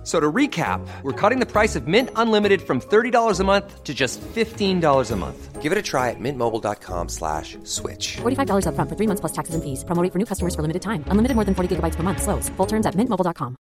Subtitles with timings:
[0.00, 3.84] F- So to recap, we're cutting the price of Mint Unlimited from $30 a month
[3.84, 4.80] to just $15
[5.10, 5.60] a month.
[5.60, 8.16] Give it a try at mintmobile.com slash switch.
[8.24, 9.84] $45 upfront for three months plus taxes and fees.
[9.84, 11.04] Promo rate for new customers for limited time.
[11.12, 12.22] Unlimited more than 40 gigabytes per month.
[12.22, 12.48] Slows.
[12.56, 13.56] Full terms at mintmobile.com.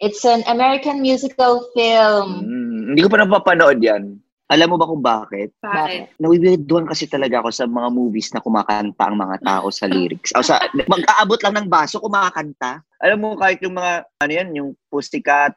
[0.00, 2.42] It's an American musical film.
[2.42, 4.18] Mm, hindi ko pa napapanood yan.
[4.48, 5.52] Alam mo ba kung bakit?
[5.60, 6.16] Bakit?
[6.24, 10.32] Nawiwirduhan kasi talaga ako sa mga movies na kumakanta ang mga tao sa lyrics.
[10.32, 12.80] O sa, mag-aabot lang ng baso, kumakanta.
[13.04, 15.52] Alam mo, kahit yung mga, ano yan, yung Pussycat,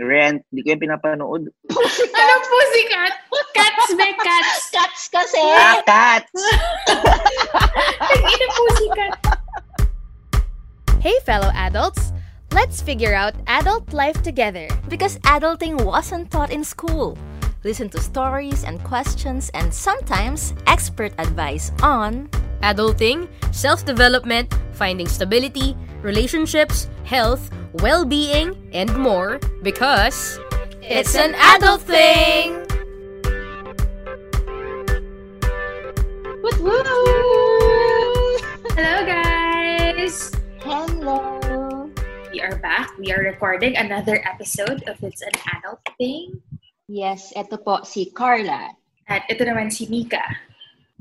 [0.00, 1.52] Rent, di ko yan pinapanood.
[1.68, 3.12] Anong pussycat?
[3.52, 4.62] Cats, be cats.
[4.74, 5.42] Cats kasi!
[5.44, 6.32] Ah, cats!
[8.08, 9.12] Nag-ina pussycat.
[11.04, 12.16] Hey, fellow adults!
[12.56, 17.20] Let's figure out adult life together because adulting wasn't taught in school.
[17.62, 22.28] Listen to stories and questions and sometimes expert advice on
[22.62, 27.50] adulting, self development, finding stability, relationships, health,
[27.84, 30.40] well being, and more because
[30.80, 32.64] it's an adult thing!
[36.40, 36.86] Woot woot!
[38.72, 40.32] Hello, guys.
[40.64, 41.90] Hello!
[42.32, 42.96] We are back.
[42.96, 46.40] We are recording another episode of It's an Adult Thing.
[46.90, 48.74] Yes, eto po si Carla.
[49.06, 50.26] At ito naman si Mika.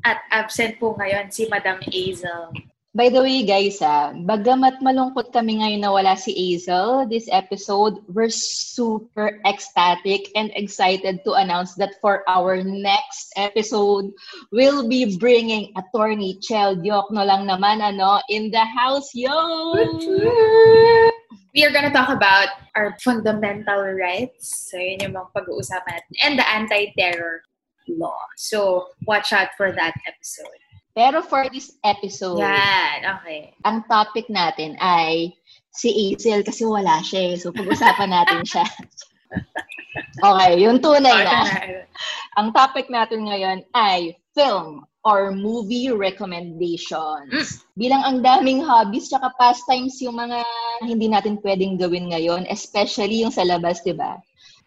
[0.05, 2.53] At absent po ngayon si Madam Hazel.
[2.93, 8.01] By the way, guys, ah, bagamat malungkot kami ngayon na wala si Hazel, this episode,
[8.09, 14.09] we're super ecstatic and excited to announce that for our next episode,
[14.53, 19.37] we'll be bringing attorney Chel Diokno lang naman, ano, in the house, yo!
[21.55, 24.69] We are gonna talk about our fundamental rights.
[24.69, 26.13] So, yun yung mga pag-uusapan natin.
[26.21, 27.41] And the anti-terror
[27.89, 28.21] law.
[28.37, 30.61] So, watch out for that episode.
[30.93, 33.55] Pero for this episode, Yan, okay.
[33.65, 35.33] ang topic natin ay
[35.73, 37.35] si Hazel kasi wala siya eh.
[37.39, 38.65] So, pag-usapan natin siya.
[40.29, 41.39] okay, yung tunay na.
[42.37, 47.63] Ang topic natin ngayon ay film or movie recommendations.
[47.79, 50.43] Bilang ang daming hobbies tsaka pastimes yung mga
[50.83, 54.19] hindi natin pwedeng gawin ngayon, especially yung sa labas, di ba?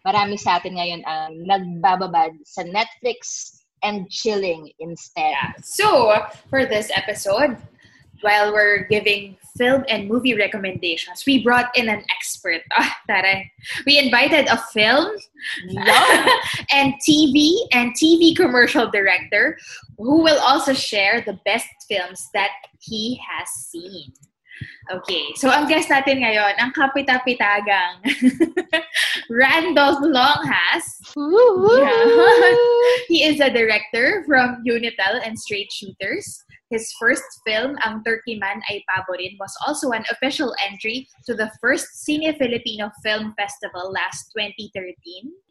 [0.03, 3.51] Marami sa atin ngayon ang nagbababad sa Netflix
[3.83, 5.35] and chilling instead.
[5.61, 6.11] So,
[6.49, 7.59] for this episode,
[8.23, 12.61] while we're giving film and movie recommendations, we brought in an expert.
[12.75, 13.45] Ah, taray.
[13.85, 15.15] We invited a film
[16.71, 19.57] and TV and TV commercial director
[19.97, 24.13] who will also share the best films that he has seen.
[24.91, 28.03] Okay, so ang guest natin ngayon, ang kapita-pitagang
[29.29, 30.85] Randolph Longhas.
[31.15, 32.55] Yeah.
[33.11, 36.43] he is a director from Unitel and Straight Shooters.
[36.73, 41.51] His first film, Ang Turkey Man ay Paborin, was also an official entry to the
[41.61, 44.97] first Cine Filipino Film Festival last 2013.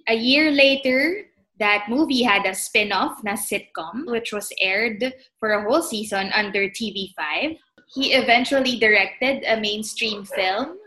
[0.08, 1.30] A year later,
[1.62, 6.66] that movie had a spin-off na sitcom, which was aired for a whole season under
[6.66, 7.54] TV5.
[7.94, 10.78] He eventually directed a mainstream film,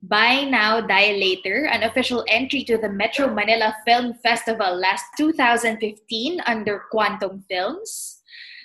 [0.00, 6.40] Buy Now, Die Later, an official entry to the Metro Manila Film Festival last 2015
[6.46, 8.20] under Quantum Films.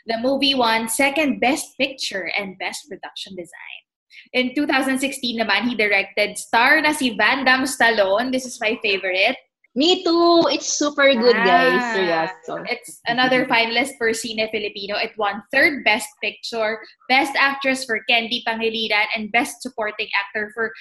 [0.07, 3.79] The movie won second Best Picture and Best Production Design.
[4.31, 8.31] In 2016 naman, he directed star na si Van Damme Stallone.
[8.31, 9.35] This is my favorite.
[9.79, 10.43] Me too!
[10.51, 11.79] It's super good, guys.
[11.79, 12.67] Ah, Seryoso.
[12.67, 14.99] It's another finalist for Cine Filipino.
[14.99, 20.75] It won third Best Picture, Best Actress for Candy Pangilinan, and Best Supporting Actor for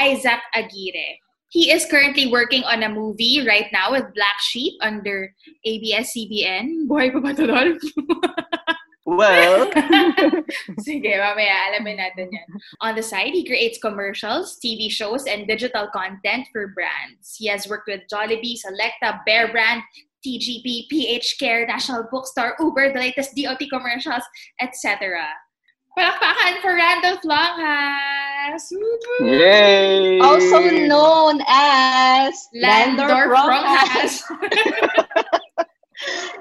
[0.00, 1.20] Isaac Aguirre.
[1.52, 5.28] He is currently working on a movie right now with Black Sheep under
[5.68, 6.88] ABS-CBN.
[6.88, 7.84] Buhay pa ba Dolph?
[9.08, 9.72] Well,
[10.84, 12.48] Sige, mamaya alamin natin yan.
[12.84, 17.32] On the side, he creates commercials, TV shows, and digital content for brands.
[17.32, 19.80] He has worked with Jollibee, Selecta, Bear Brand,
[20.20, 24.28] TGP, PH Care, National Bookstore, Uber, the latest DOT commercials,
[24.60, 25.24] etc.
[25.96, 28.64] Palakpakan for Randolph Longhas!
[29.24, 30.20] yay!
[30.20, 34.20] Also known as Landorf Landorf Longhas!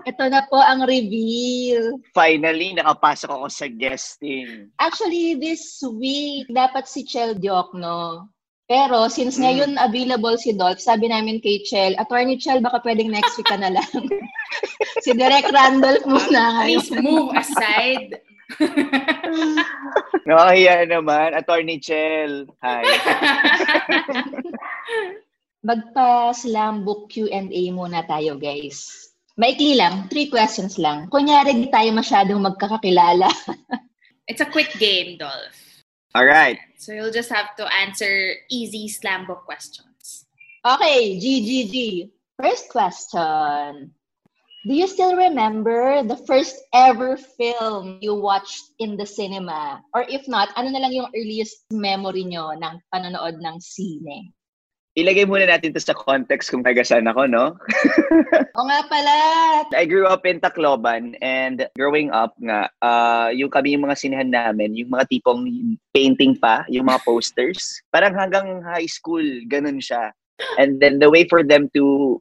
[0.05, 1.97] Ito na po ang reveal.
[2.13, 4.69] Finally, nakapasok ako sa guesting.
[4.77, 8.29] Actually, this week, dapat si Chel Diokno.
[8.67, 9.43] Pero since Mm.
[9.47, 13.55] ngayon available si Dolph, sabi namin kay Chel, Attorney Chel, baka pwedeng next week ka
[13.55, 13.87] na lang.
[15.03, 16.83] si Direk Randolph muna ngayon.
[16.83, 18.11] Please move aside
[20.27, 21.35] Nakahiya naman.
[21.35, 22.47] Attorney Chell.
[22.63, 22.83] Hi.
[25.67, 27.43] Magpa-slam book Q&A
[27.75, 29.06] muna tayo, guys.
[29.37, 31.13] Maikli lang, three questions lang.
[31.13, 33.29] Kunyari, di tayo masyadong magkakakilala.
[34.29, 35.85] It's a quick game, Dolph.
[36.17, 36.57] All right.
[36.81, 40.25] So you'll just have to answer easy slam book questions.
[40.65, 42.09] Okay, GGG.
[42.41, 43.93] First question.
[44.65, 49.79] Do you still remember the first ever film you watched in the cinema?
[49.93, 54.33] Or if not, ano na lang yung earliest memory nyo ng panonood ng sine?
[54.97, 57.53] Ilagay muna natin to sa context kung taga saan ako, no?
[58.57, 59.13] o nga pala.
[59.77, 64.33] I grew up in Tacloban and growing up nga, uh, yung kami yung mga sinehan
[64.33, 65.45] namin, yung mga tipong
[65.93, 67.77] painting pa, yung mga posters.
[67.93, 70.09] Parang hanggang high school, ganun siya.
[70.57, 72.17] And then the way for them to,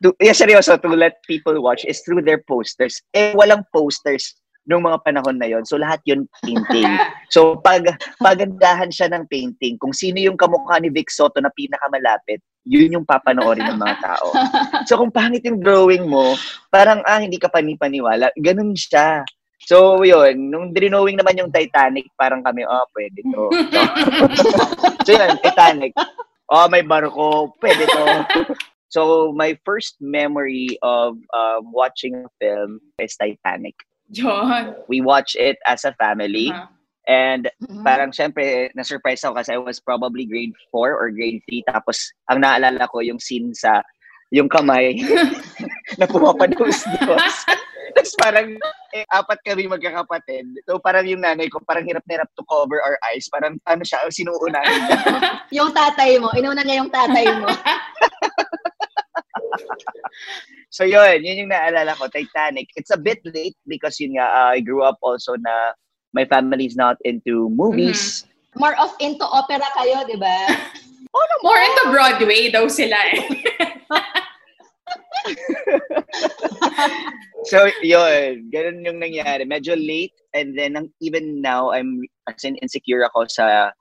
[0.00, 3.04] to yeah, seryoso, to let people watch is through their posters.
[3.12, 4.32] Eh, walang posters
[4.64, 5.64] nung mga panahon na yon.
[5.64, 6.88] So lahat yun painting.
[7.34, 7.82] So pag
[8.22, 13.06] pagandahan siya ng painting, kung sino yung kamukha ni Vic Soto na pinakamalapit, yun yung
[13.08, 14.30] papanoorin ng mga tao.
[14.88, 16.38] So kung pangit yung drawing mo,
[16.70, 19.26] parang ah hindi ka panipaniwala, ganun siya.
[19.64, 23.48] So, yun, nung drinowing naman yung Titanic, parang kami, oh, pwede to.
[25.08, 25.96] so, yun, Titanic
[26.48, 28.04] oh, may barko, pwede to.
[28.88, 33.74] so, my first memory of um, watching a film is Titanic.
[34.10, 34.74] John.
[34.90, 36.50] We watch it as a family.
[36.50, 36.66] Uh-huh.
[37.04, 37.84] And mm-hmm.
[37.84, 41.68] parang syempre, na-surprise ako kasi I was probably grade 4 or grade 3.
[41.68, 42.00] Tapos,
[42.32, 43.84] ang naalala ko yung scene sa
[44.32, 44.96] yung kamay
[46.00, 47.36] na pumapados-dos.
[47.94, 48.58] Tapos parang
[48.90, 50.50] eh, apat kami magkakapatid.
[50.66, 53.30] So parang yung nanay ko, parang hirap na hirap to cover our eyes.
[53.30, 54.58] Parang ano siya, sinuuna.
[55.54, 57.46] yung tatay mo, inuna niya yung tatay mo.
[60.70, 62.68] So yun, yun yung naalala ko, Titanic.
[62.76, 65.72] It's a bit late because yun nga, uh, I grew up also na
[66.14, 68.24] my family's not into movies.
[68.24, 68.60] Mm-hmm.
[68.60, 70.46] More of into opera kayo, di ba?
[71.14, 73.22] oh, no, More into Broadway daw sila eh.
[77.50, 78.46] so, yun.
[78.54, 79.42] Ganun yung nangyari.
[79.42, 80.14] Medyo late.
[80.34, 83.74] And then, even now, I'm as in insecure ako sa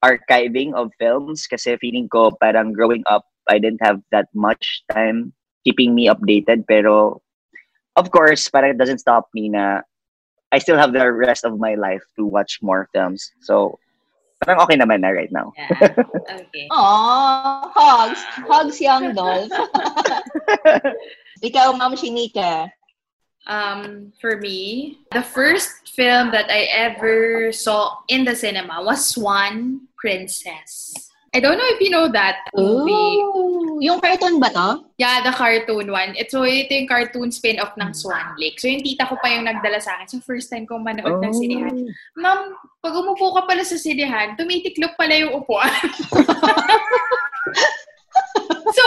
[0.00, 5.34] archiving of films kasi feeling ko parang growing up, I didn't have that much time
[5.66, 6.64] keeping me updated.
[6.70, 7.20] Pero,
[7.96, 9.82] of course, parang it doesn't stop me na
[10.52, 13.30] I still have the rest of my life to watch more films.
[13.42, 13.78] So,
[14.42, 15.52] parang okay naman na right now.
[15.58, 15.94] Yeah.
[16.30, 16.66] Okay.
[16.72, 18.22] Aww, hugs.
[18.46, 19.50] Hugs, young Dolph.
[21.44, 22.70] Ikaw, Ma'am Shinika.
[23.46, 29.88] Um, for me, the first film that I ever saw in the cinema was Swan
[29.96, 31.09] Princess.
[31.30, 32.90] I don't know if you know that movie.
[32.90, 34.82] Ooh, yung cartoon ba to?
[34.98, 36.18] Yeah, the cartoon one.
[36.18, 38.58] Ito, ito yung cartoon spin-off ng Swan Lake.
[38.58, 40.10] So, yung tita ko pa yung nagdala sa akin.
[40.10, 41.22] So, first time kong manood oh.
[41.22, 41.86] ng sinihan.
[42.18, 45.70] Ma'am, pag umupo ka pala sa sinihan, tumitiklop pala yung upuan.
[48.74, 48.84] so,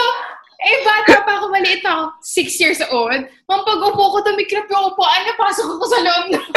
[0.68, 2.12] eh, bata pa ako, maliit ako.
[2.28, 3.24] Six years old.
[3.48, 6.44] Ma'am, pag upo ko, tumiklop yung upuan, napasok ako sa loob ng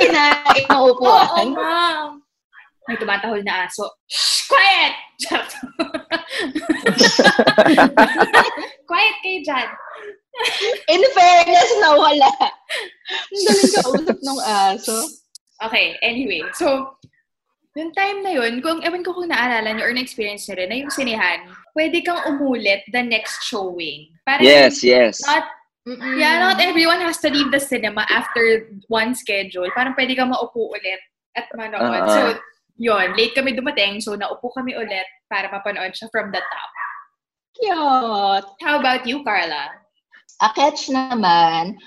[0.00, 1.28] Kinain ang upuan?
[1.28, 2.23] Oo, ma'am
[2.88, 3.88] may tumatahol na aso.
[4.08, 4.44] Shh!
[4.44, 4.94] Quiet!
[8.88, 9.68] Quiet kayo dyan.
[10.90, 12.28] In fairness, nawala.
[13.32, 14.96] Ang galing kausap ng aso.
[15.64, 16.42] Okay, anyway.
[16.58, 16.98] So,
[17.78, 20.76] yung time na yun, kung ewan ko kung naalala niyo or na-experience niyo rin, na
[20.78, 24.12] yung sinihan, pwede kang umulit the next showing.
[24.26, 25.22] Parang yes, yes.
[25.24, 25.48] Not,
[25.88, 26.20] Mm-mm.
[26.20, 29.70] yeah, not everyone has to leave the cinema after one schedule.
[29.72, 31.00] Parang pwede kang maupo ulit
[31.34, 31.82] at manood.
[31.82, 32.10] Uh-huh.
[32.10, 32.20] So,
[32.78, 36.70] yon late kami dumating, so naupo kami ulit para mapanood siya from the top.
[37.54, 38.46] Cute!
[38.62, 39.70] How about you, Carla?
[40.42, 41.78] A catch naman,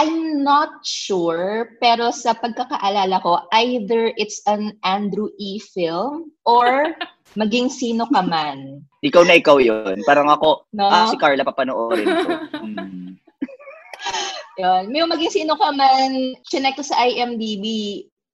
[0.00, 5.60] I'm not sure, pero sa pagkakaalala ko, either it's an Andrew E.
[5.60, 6.96] film or
[7.40, 8.80] maging sino ka man.
[9.04, 10.88] Ikaw na ikaw yon Parang ako, no?
[10.88, 12.30] ah, si Carla papanoorin ko.
[12.64, 13.20] mm.
[14.60, 14.82] Yun.
[14.88, 17.64] May maging sino ka man, chinek ko sa IMDb,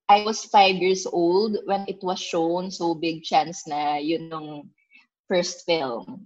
[0.08, 4.72] I was five years old when it was shown, so big chance na yun nung
[5.28, 6.24] first film.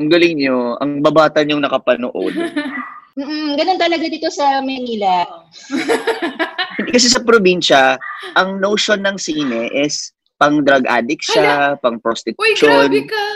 [0.00, 0.80] Ang galing nyo.
[0.80, 2.32] Ang babata nyo nakapanood.
[3.18, 5.26] Mm-mm, ganun talaga dito sa Manila.
[6.94, 7.98] Kasi sa probinsya,
[8.38, 11.82] ang notion ng sine is pang drug addict siya, Hala.
[11.82, 12.38] pang prostitution.
[12.38, 13.26] Uy, grabe ka!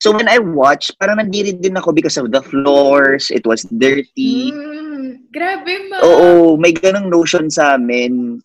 [0.00, 4.50] So when I watch, parang nandirid din ako because of the floors, it was dirty.
[4.50, 6.00] Mm, grabe ma!
[6.00, 8.40] Oo, may ganang notion sa amin.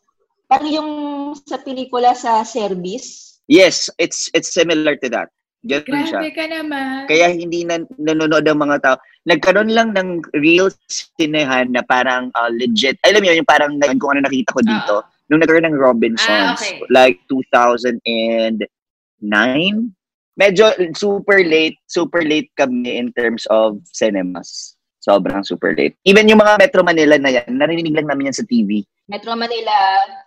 [0.49, 0.89] Parang yung
[1.37, 3.37] sa pelikula sa service.
[3.45, 5.29] Yes, it's it's similar to that.
[5.61, 6.23] Ganun siya.
[6.23, 7.05] Grabe ka naman.
[7.05, 8.95] Kaya hindi na nanonood ang mga tao.
[9.27, 12.95] Nagkaroon lang ng real sinehan na parang uh, legit.
[13.03, 14.95] Alam mo yun, yung parang na- kung ano nakita ko dito.
[15.27, 16.79] Nung nagkaroon ng Robinsons, Ah, okay.
[16.89, 18.63] like 2009.
[20.39, 20.65] Medyo
[20.95, 24.78] super late, super late kami in terms of cinemas.
[24.99, 25.95] Sobrang super late.
[26.03, 28.83] Even yung mga Metro Manila na yan, narinig lang namin yan sa TV.
[29.07, 29.73] Metro Manila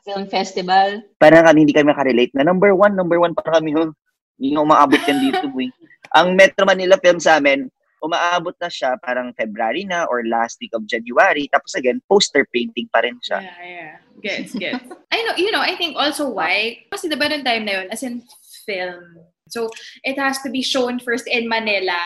[0.03, 1.05] Film Festival.
[1.21, 3.77] Parang kami hindi kami makarelate na number one, number one pa kami.
[3.77, 3.93] Huh?
[4.41, 5.47] Hindi nga umaabot yan dito.
[5.53, 5.69] boy.
[6.19, 7.69] Ang Metro Manila film sa amin,
[8.03, 11.47] umaabot na siya parang February na or last week of January.
[11.53, 13.39] Tapos again, poster painting pa rin siya.
[13.45, 13.95] Yeah, yeah.
[14.21, 14.85] Gets, gets.
[15.15, 18.03] I know, you know, I think also why, kasi diba nung time na yun, as
[18.03, 18.27] in
[18.67, 19.23] film.
[19.49, 19.69] So,
[20.03, 21.97] it has to be shown first in Manila.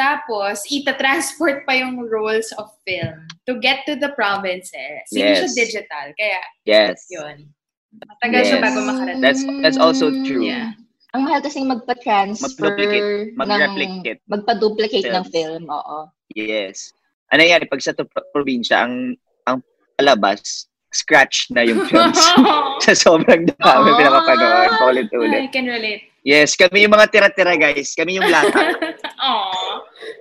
[0.00, 5.04] Tapos, ita-transport pa yung rolls of film to get to the provinces.
[5.12, 5.52] Hindi siya Yes.
[5.54, 6.06] digital.
[6.16, 7.04] Kaya, Yes.
[7.12, 7.52] yun.
[7.92, 8.64] Matagal siya Yes.
[8.64, 9.20] bago makarating.
[9.20, 10.46] That's that's also true.
[10.46, 10.72] Yeah.
[11.12, 14.20] Ang mahal kasing magpa-transfer Mag-duplicate, ng, mag-replicate.
[14.24, 15.34] magpa-duplicate ng Films.
[15.34, 15.98] film, oo.
[16.32, 16.94] Yes.
[17.28, 19.58] Ano nangyari pag sa to- probinsya, ang ang
[19.94, 22.14] palabas, scratch na yung films.
[22.86, 23.98] sa sobrang dami Oh.
[23.98, 25.44] pinapapanood, paulit-ulit.
[25.44, 26.06] I can relate.
[26.22, 27.90] Yes, kami yung mga tira-tira guys.
[27.96, 28.76] Kami yung lata.
[29.18, 29.69] Aw,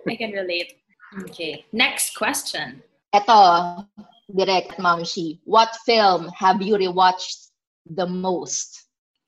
[0.08, 0.78] I can relate.
[1.30, 1.66] Okay.
[1.72, 2.84] Next question.
[3.14, 3.88] Eto,
[4.30, 5.40] direct Ma'am Shi.
[5.46, 7.50] What film have you rewatched
[7.90, 8.86] the most?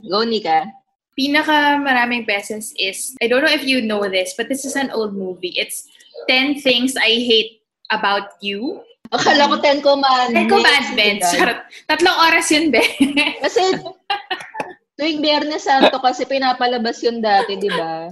[0.10, 0.70] Go, Nika.
[1.18, 4.92] Pinaka maraming beses is, I don't know if you know this, but this is an
[4.92, 5.54] old movie.
[5.58, 5.88] It's
[6.30, 8.82] 10 Things I Hate About You.
[9.12, 10.32] Akala ko Ten Commandments.
[10.32, 11.28] Ten Commandments.
[11.36, 11.60] Charot.
[11.84, 12.80] Tatlong oras yun, be.
[13.44, 13.76] Kasi
[15.02, 18.06] tuwing Biyernes Santo kasi pinapalabas yun dati, di ba?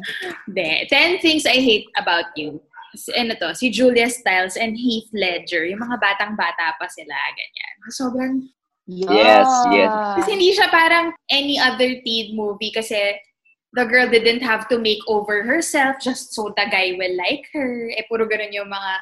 [0.49, 0.89] Hindi.
[0.89, 2.57] 10 Things I Hate About You.
[2.97, 5.69] Si, ano to, si Julia Stiles and Heath Ledger.
[5.69, 7.75] Yung mga batang-bata pa sila, ganyan.
[7.93, 8.33] Sobrang
[8.89, 9.93] Yes, yes.
[10.17, 13.21] Kasi hindi siya parang any other teen movie kasi
[13.77, 17.93] the girl didn't have to make over herself just so the guy will like her.
[17.93, 18.93] Eh, puro ganun yung mga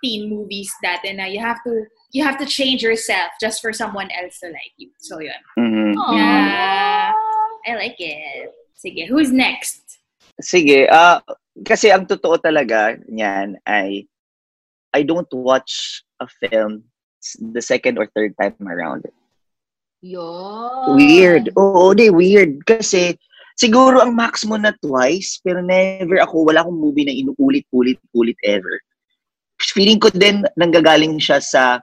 [0.00, 1.84] teen movies dati na you have to
[2.14, 4.94] you have to change yourself just for someone else to like you.
[5.02, 5.42] So, yun.
[5.58, 5.98] Mhm.
[6.14, 7.10] Yeah.
[7.66, 8.54] I like it.
[8.78, 9.98] Sige, who's next?
[10.38, 11.18] Sige, ah
[11.66, 14.06] kasi ang totoo talaga niyan ay
[14.94, 16.86] I don't watch a film
[17.34, 19.10] the second or third time around.
[20.04, 20.94] Yun.
[20.94, 21.50] Weird.
[21.58, 22.62] Oo, di weird.
[22.62, 23.18] Kasi
[23.58, 28.78] siguro ang max mo na twice, pero never ako, wala akong movie na inuulit-ulit-ulit ever.
[29.58, 31.82] Feeling ko din nanggagaling siya sa,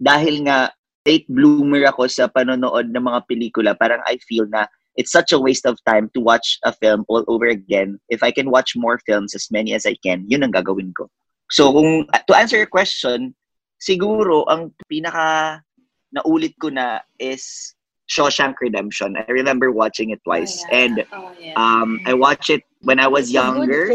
[0.00, 0.72] dahil nga
[1.06, 4.66] late bloomer ako sa panonood ng mga pelikula, parang I feel na
[4.96, 8.00] it's such a waste of time to watch a film all over again.
[8.08, 11.08] If I can watch more films, as many as I can, yun ang gagawin ko.
[11.50, 13.34] So, kung, to answer your question,
[13.80, 15.60] siguro, ang pinaka
[16.12, 17.74] naulit ko na is
[18.10, 19.16] Shawshank Redemption.
[19.16, 20.66] I remember watching it twice.
[20.66, 20.78] Oh, yeah.
[20.82, 21.54] And Oh, yeah.
[21.54, 23.86] um, I watched it when I was It's younger.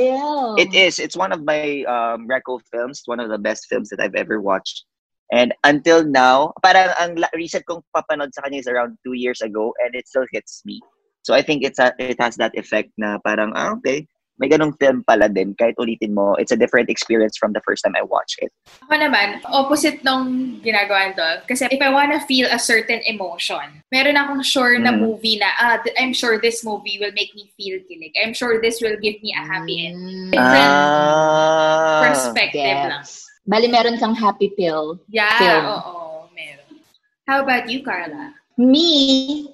[0.58, 1.00] It is.
[1.00, 3.04] It's one of my um, reco films.
[3.06, 4.86] One of the best films that I've ever watched.
[5.34, 9.74] And until now, parang ang recent kong papanood sa kanya is around two years ago
[9.82, 10.82] and it still hits me.
[11.26, 14.06] So I think it's a, it has that effect na parang, ah, okay,
[14.38, 15.56] may ganong film pala din.
[15.58, 18.52] Kahit ulitin mo, it's a different experience from the first time I watched it.
[18.86, 21.26] Ako naman, opposite nung ginagawa nito.
[21.50, 25.02] Kasi if I wanna feel a certain emotion, meron akong sure na Mm.
[25.02, 28.14] movie na, ah, th- I'm sure this movie will make me feel kilig.
[28.22, 29.98] I'm sure this will give me a happy end.
[29.98, 32.00] Mm, Different Ah.
[32.06, 33.06] perspective lang.
[33.46, 34.98] Bali, meron kang happy pill.
[35.06, 35.66] Yeah, Film.
[35.70, 36.82] oo, meron.
[37.30, 38.34] How about you, Carla?
[38.58, 39.46] Me,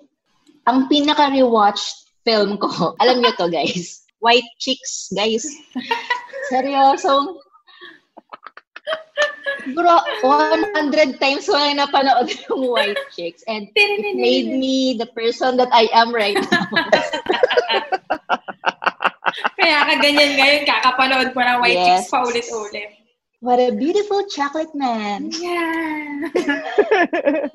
[0.63, 2.71] ang pinaka-rewatched film ko,
[3.03, 5.43] alam niyo to guys, White Chicks, guys.
[6.51, 7.43] Seryoso.
[9.61, 9.93] Siguro,
[10.25, 15.69] 100 times ko na napanood yung White Chicks and it made me the person that
[15.69, 16.65] I am right now.
[19.59, 21.85] Kaya ka ganyan ngayon, kakapanood mo ng White Yes.
[21.85, 23.00] Chicks pa ulit-ulit.
[23.41, 25.33] What a beautiful chocolate man.
[25.33, 26.29] Yeah.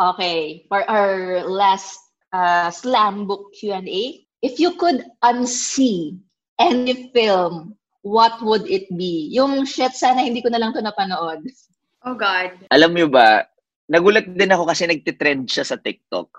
[0.00, 2.00] Okay, for our last
[2.32, 6.16] uh, slam book Q&A, if you could unsee
[6.56, 9.28] any film, what would it be?
[9.36, 11.44] Yung shit, sana hindi ko na lang to napanood.
[12.00, 12.64] Oh God.
[12.72, 13.44] Alam mo ba,
[13.92, 16.32] nagulat din ako kasi nagtitrend siya sa TikTok.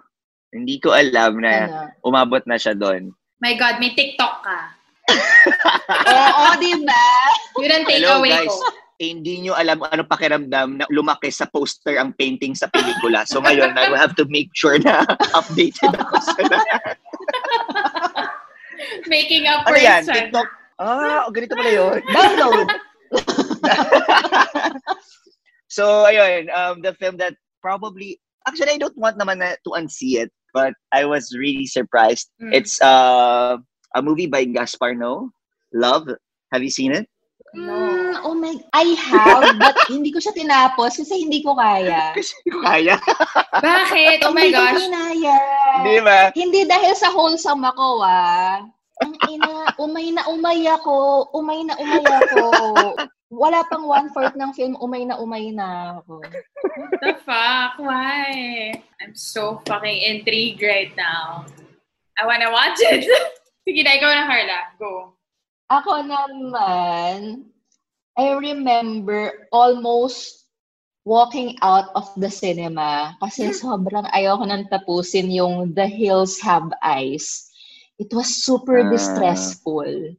[0.50, 2.02] Hindi ko alam na Ano?
[2.02, 3.14] umabot na siya doon.
[3.38, 4.74] My God, may TikTok ka.
[6.12, 7.05] Oo, di ba?
[7.60, 8.67] Yun ang takeaway guys, ko.
[9.01, 13.25] eh, hindi nyo alam ano pakiramdam na lumaki sa poster ang painting sa pelikula.
[13.25, 15.01] So ngayon, I will have to make sure na
[15.39, 16.96] updated ako sa lahat.
[19.08, 20.01] Making up Ano for yan?
[20.01, 20.15] it, son.
[20.15, 20.48] TikTok?
[20.81, 22.00] Ah, ganito pala yun.
[22.15, 22.67] Download.
[25.70, 30.17] so, ayun, um, the film that probably, actually, I don't want naman na, to unsee
[30.17, 32.29] it, but I was really surprised.
[32.41, 32.53] Mm.
[32.53, 33.58] It's uh,
[33.95, 35.29] a movie by Gaspar Noé,
[35.74, 36.10] Love.
[36.51, 37.07] Have you seen it?
[37.53, 37.75] No.
[37.75, 42.12] Mm, oh my, I have, but hindi ko siya tinapos kasi hindi ko kaya.
[42.15, 42.95] Kasi hindi ko kaya.
[43.67, 44.24] Bakit?
[44.24, 44.71] Oh my hindi gosh.
[44.71, 45.38] ko kinaya.
[45.83, 46.19] Di ba?
[46.31, 48.63] Hindi dahil sa wholesome ako, ah.
[49.03, 51.27] Ang ina, umay na umay ako.
[51.36, 52.43] Umay na umay ako.
[53.31, 56.19] Wala pang one-fourth ng film, umay na umay na ako.
[56.21, 57.79] What the fuck?
[57.79, 58.75] Why?
[59.00, 61.48] I'm so fucking intrigued right now.
[62.19, 63.07] I wanna watch it.
[63.62, 64.60] Sige na, ikaw na, Carla.
[64.82, 65.13] Go.
[65.70, 67.46] Ako naman,
[68.18, 70.50] I remember almost
[71.06, 77.50] walking out of the cinema kasi sobrang ayoko nang tapusin yung The Hills Have Eyes.
[78.01, 78.89] It was super Ah.
[78.89, 80.18] distressful.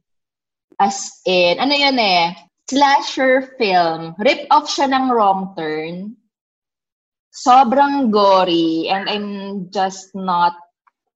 [0.79, 2.33] As in, ano yun eh,
[2.65, 4.15] slasher film.
[4.17, 6.15] Rip-off siya ng wrong turn.
[7.29, 9.29] Sobrang gory and I'm
[9.69, 10.57] just not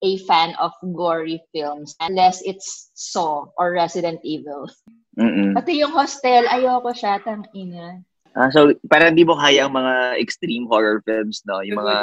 [0.04, 4.70] a fan of gory films unless it's Saw or Resident Evil.
[5.18, 5.58] Mm-mm.
[5.58, 8.06] Pati yung hostel, ayoko siya, tang ina.
[8.38, 11.66] Ah, so, parang di mo kaya ang mga extreme horror films, no?
[11.66, 11.98] Yung mga...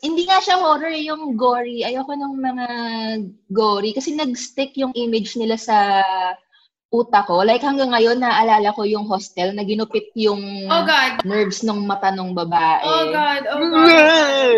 [0.00, 1.84] Hindi nga siya horror, yung gory.
[1.84, 2.66] Ayoko ng mga
[3.52, 6.00] gory kasi nag-stick yung image nila sa
[6.88, 7.44] utak ko.
[7.44, 10.40] Like hanggang ngayon, naalala ko yung hostel na ginupit yung
[10.72, 11.20] Oh God.
[11.28, 12.84] nerves ng mata ng babae.
[12.84, 13.42] Oh God.
[13.44, 13.76] Oh God.
[13.76, 13.92] Oh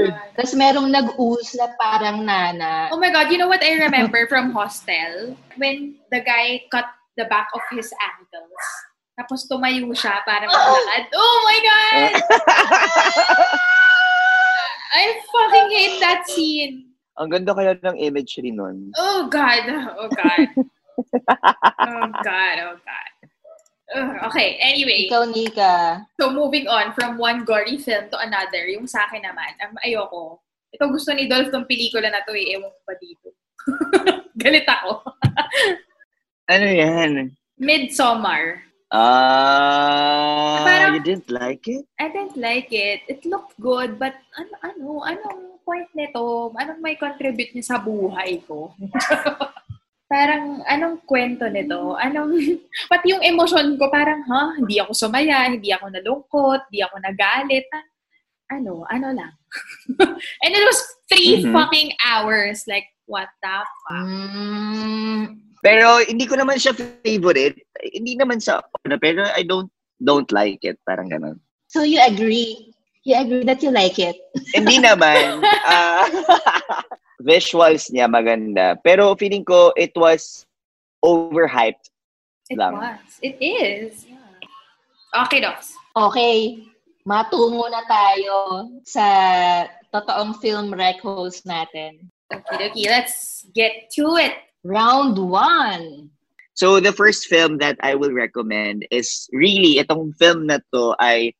[0.07, 0.15] God.
[0.39, 2.89] Tapos merong nag-ooze na parang nana.
[2.95, 5.35] Oh my God, you know what I remember from Hostel?
[5.59, 6.87] When the guy cut
[7.19, 8.65] the back of his ankles.
[9.19, 11.05] Tapos tumayo siya para maglakad.
[11.13, 12.13] Oh my God!
[14.91, 16.95] I fucking hate that scene.
[17.21, 18.95] Ang ganda kaya ng imagery nun.
[18.97, 19.67] Oh God.
[19.99, 20.49] Oh God.
[21.03, 22.57] Oh God.
[22.65, 23.11] Oh God.
[23.91, 25.11] Ugh, okay, anyway.
[25.11, 26.07] Ikaw, Nika.
[26.15, 30.39] So moving on from one gory film to another, yung sa akin naman, um, ayoko.
[30.71, 33.29] Ito gusto ni Dolph tong pelikula na to eh, ewan ko pa dito.
[34.43, 35.03] Galit ako.
[36.51, 37.31] Ano yan?
[37.63, 38.67] Midsommar.
[38.91, 41.87] Ah, Parang- you didn't like it?
[41.95, 43.07] I didn't like it.
[43.07, 46.51] It looked good, but ano, ano, anong point nito?
[46.59, 48.75] Anong may contribute niya sa buhay ko?
[50.11, 51.95] parang, anong kwento nito?
[51.95, 52.35] Anong,
[52.91, 57.65] pati yung emosyon ko, parang, ha, hindi ako sumaya, hindi ako nalungkot, hindi ako nagalit.
[58.51, 59.33] Ano, ano lang.
[60.43, 61.55] And it was three Mhm.
[61.55, 62.67] fucking hours.
[62.67, 63.57] Like, what the
[63.87, 64.03] fuck?
[64.03, 66.73] Mm, Pero hindi ko naman siya
[67.05, 67.61] favorite.
[67.85, 69.69] Hindi naman sa ano, pero I don't
[70.01, 70.81] don't like it.
[70.83, 71.37] Parang ganun.
[71.69, 72.73] so you agree?
[73.05, 74.17] You agree that you like it?
[74.57, 75.45] hindi naman.
[75.69, 76.09] ah,
[77.21, 78.75] visuals niya maganda.
[78.81, 80.49] Pero feeling ko it was
[81.05, 81.93] overhyped.
[82.51, 82.75] It lang.
[82.75, 83.21] was.
[83.23, 84.09] It is.
[84.09, 85.25] Yeah.
[85.25, 85.75] Okay, Docs.
[85.95, 86.67] Okay,
[87.07, 88.35] matungo na tayo
[88.87, 89.07] sa
[89.91, 92.11] totoong film rec holes natin.
[92.31, 94.35] Okay, okay, let's get to it.
[94.63, 96.11] Round one.
[96.55, 101.33] So the first film that I will recommend is really itong film na to ay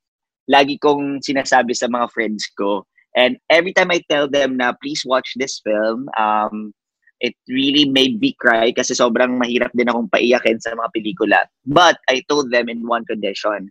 [0.49, 2.83] lagi kong sinasabi sa mga friends ko.
[3.15, 6.73] And every time I tell them na please watch this film, um,
[7.19, 11.39] it really made me cry kasi sobrang mahirap din akong paiyakin sa mga pelikula.
[11.65, 13.69] But I told them in one condition,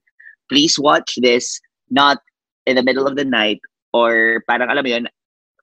[0.48, 1.58] please watch this
[1.90, 2.18] not
[2.66, 3.58] in the middle of the night
[3.92, 5.04] or parang alam mo yun,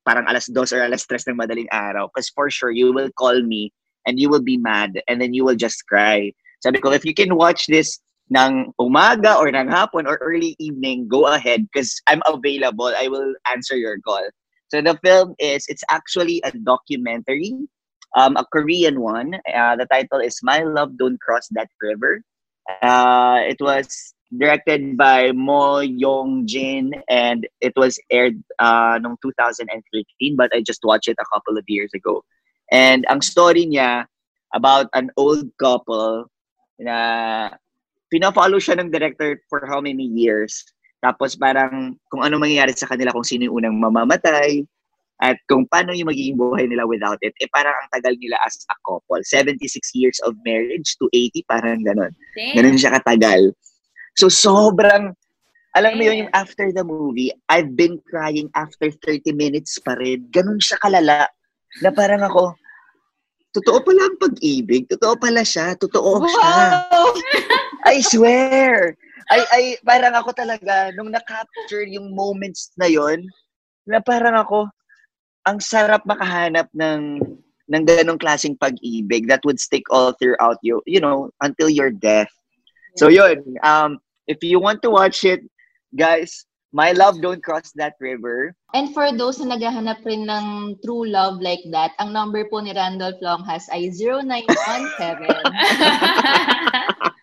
[0.04, 2.12] parang alas dos or alas tres ng madaling araw.
[2.12, 3.72] Because for sure, you will call me
[4.06, 6.32] and you will be mad and then you will just cry.
[6.60, 8.00] Sabi ko, if you can watch this
[8.36, 12.92] ng umaga or ng hapon or early evening, go ahead because I'm available.
[12.98, 14.24] I will answer your call.
[14.68, 17.56] So the film is, it's actually a documentary,
[18.18, 19.36] um, a Korean one.
[19.48, 22.22] Uh, the title is My Love Don't Cross That River.
[22.82, 30.36] Uh, it was directed by Mo Yong Jin and it was aired uh, noong 2013
[30.36, 32.26] but I just watched it a couple of years ago.
[32.70, 34.06] And ang story niya
[34.54, 36.28] about an old couple
[36.80, 37.56] na
[38.08, 40.63] pina-follow siya ng director for how many years.
[41.04, 44.65] Tapos parang kung ano mangyayari sa kanila, kung sino yung unang mamamatay,
[45.17, 48.54] at kung paano yung magiging buhay nila without it, eh parang ang tagal nila as
[48.70, 49.17] a couple.
[49.26, 49.65] 76
[49.98, 52.13] years of marriage to 80, parang ganon.
[52.38, 52.54] Damn.
[52.62, 53.50] Ganun siya katagal.
[54.13, 55.17] So sobrang,
[55.74, 60.30] alam mo yun, yung after the movie, I've been crying after 30 minutes pa rin.
[60.30, 61.26] Ganun siya kalala.
[61.82, 62.54] Na parang ako,
[63.58, 64.86] totoo pala ang pag-ibig.
[64.86, 65.74] Totoo pala siya.
[65.82, 66.58] Totoo siya.
[67.88, 69.00] I swear.
[69.32, 73.23] I, I, parang ako talaga, nung na-capture yung moments na yon
[73.88, 74.67] na parang ako,
[75.47, 77.23] ang sarap makahanap ng
[77.67, 82.32] ng ganong klaseng pag-ibig that would stick all throughout you, you know, until your death.
[82.95, 85.43] So yun, um, if you want to watch it,
[85.91, 88.54] guys, My love, don't cross that river.
[88.76, 92.76] And for those na naghahanap rin ng true love like that, ang number po ni
[92.76, 95.32] Randolph Longhas ay 0917.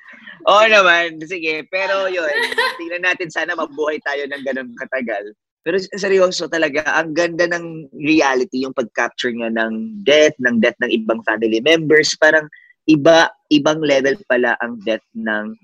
[0.44, 1.64] Oo naman, sige.
[1.72, 2.32] Pero yun,
[2.76, 5.32] tingnan natin sana mabuhay tayo ng ganun katagal.
[5.64, 10.92] Pero seryoso talaga, ang ganda ng reality, yung pag-capture niya ng death, ng death ng
[10.92, 12.12] ibang family members.
[12.20, 12.44] Parang
[12.84, 15.56] iba, ibang level pala ang death ng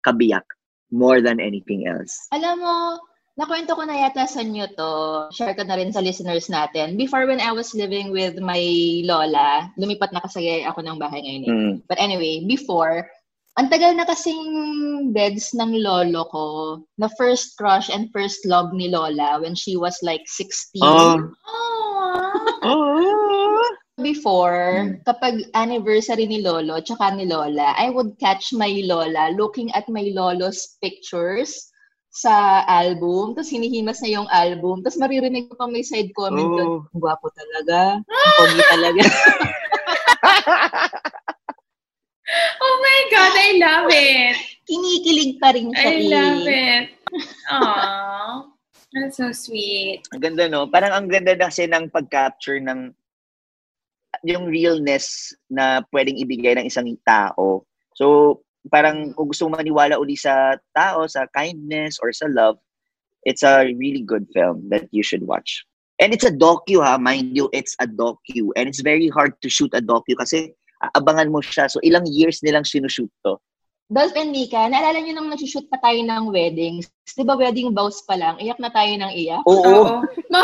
[0.00, 0.44] kabiyak
[0.88, 2.16] more than anything else.
[2.32, 2.76] Alam mo,
[3.36, 4.92] nakwento ko na yata sa inyo to.
[5.36, 6.96] Share ko na rin sa listeners natin.
[6.96, 8.62] Before when I was living with my
[9.04, 11.44] lola, lumipat na kasi ako ng bahay ngayon.
[11.44, 11.52] Eh.
[11.52, 11.74] Mm.
[11.84, 13.04] But anyway, before,
[13.56, 14.44] ang tagal na kasing
[15.16, 16.46] beds ng lolo ko
[17.00, 20.76] na first crush and first love ni Lola when she was like 16.
[20.84, 21.16] Oh.
[22.60, 23.64] Aww.
[23.96, 29.88] Before, kapag anniversary ni Lolo tsaka ni Lola, I would catch my Lola looking at
[29.88, 31.72] my Lolo's pictures
[32.12, 33.32] sa album.
[33.32, 34.84] Tapos hinihimas na yung album.
[34.84, 36.56] Tapos maririnig ko pa may side comment Oh.
[36.60, 36.70] doon.
[36.92, 38.04] Ang gwapo talaga.
[38.04, 39.02] Ang pogi talaga.
[42.60, 44.36] Oh my God, I love it.
[44.66, 46.08] Kinikilig pa rin siya I eh.
[46.10, 46.84] love it.
[47.50, 48.32] Aww.
[48.94, 50.02] That's so sweet.
[50.10, 50.66] Ang ganda, no?
[50.66, 52.90] Parang ang ganda kasi ng pag-capture ng
[54.24, 57.62] yung realness na pwedeng ibigay ng isang tao.
[57.94, 58.40] So,
[58.72, 62.58] parang kung gusto mo maniwala uli sa tao, sa kindness or sa love,
[63.28, 65.62] it's a really good film that you should watch.
[66.00, 68.52] And it's a docu ha, mind you, it's a docu.
[68.56, 71.68] And it's very hard to shoot a docu kasi abangan mo siya.
[71.70, 73.40] So, ilang years nilang sinushoot to.
[73.86, 76.90] Dolph and Mika, naalala niyo nung nagsushoot pa tayo ng weddings?
[77.06, 78.34] Di ba wedding vows pa lang?
[78.42, 79.46] Iyak na tayo ng iyak?
[79.46, 79.62] Oo.
[79.62, 79.94] Oo.
[80.26, 80.42] Ma,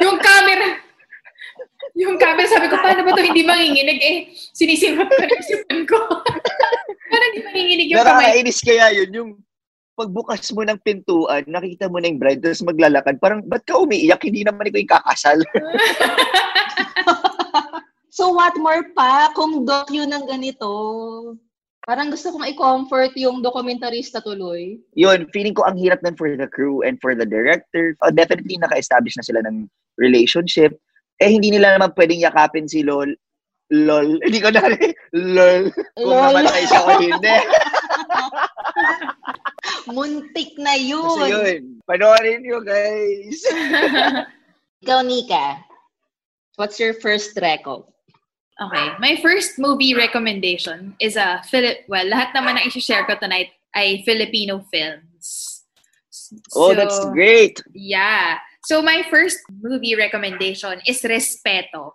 [0.00, 0.80] yung camera,
[1.92, 4.00] yung camera, sabi ko, paano ba to hindi manginginig?
[4.00, 4.16] Eh,
[4.56, 6.00] sinisimot ko na yung sipon ko.
[7.12, 8.08] Parang hindi manginginig yung kamay.
[8.08, 9.30] Nakakainis kaya yun, yung
[9.98, 14.22] pagbukas mo ng pintuan, nakikita mo na yung bride, tapos maglalakad, parang, ba't ka umiiyak?
[14.22, 15.38] Hindi naman ikaw yung kakasal.
[18.08, 20.68] So what more pa kung docu ng ganito?
[21.88, 24.76] Parang gusto kong i-comfort yung dokumentarista tuloy.
[24.92, 27.96] yun, feeling ko ang hirap nun for the crew and for the director.
[28.04, 29.64] Uh, definitely naka-establish na sila ng
[29.96, 30.76] relationship.
[31.24, 33.08] Eh, hindi nila naman pwedeng yakapin si LOL.
[33.68, 34.16] LOL.
[34.24, 34.64] Hindi ko na
[35.12, 35.68] LOL.
[35.96, 36.24] Kung Lol.
[36.40, 37.36] namatay siya o hindi.
[39.92, 41.28] Muntik na Kasi yun.
[41.28, 41.60] yun.
[41.84, 43.44] Panoorin nyo, guys.
[44.84, 45.60] Ikaw, Nika.
[46.56, 47.92] What's your first reco?
[48.58, 48.90] Okay.
[48.98, 54.02] My first movie recommendation is a Philip, well, lahat naman na i-share ko tonight ay
[54.02, 55.62] Filipino films.
[56.54, 57.62] Oh, that's great.
[57.72, 58.42] Yeah.
[58.66, 61.94] So my first movie recommendation is Respeto.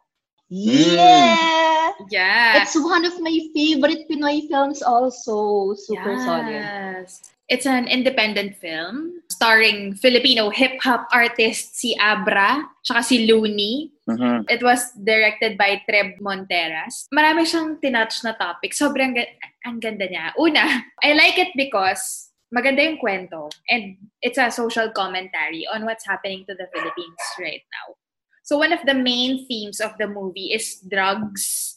[0.49, 1.91] Yeah!
[2.09, 2.61] Yeah.
[2.61, 5.73] It's one of my favorite Pinoy films also.
[5.75, 7.09] Super solid.
[7.53, 13.93] It's an independent film starring Filipino hip-hop artist si Abra, tsaka si Looney.
[14.09, 14.49] Mhm.
[14.49, 17.05] It was directed by Treb Monteras.
[17.13, 18.73] Marami siyang tinouch na topic.
[18.73, 19.29] Sobrang ga-
[19.69, 20.33] ang ganda niya.
[20.41, 20.65] Una,
[21.05, 26.41] I like it because maganda yung kwento and it's a social commentary on what's happening
[26.49, 27.93] to the Philippines right now.
[28.41, 31.72] So one of the main themes of the movie is drugs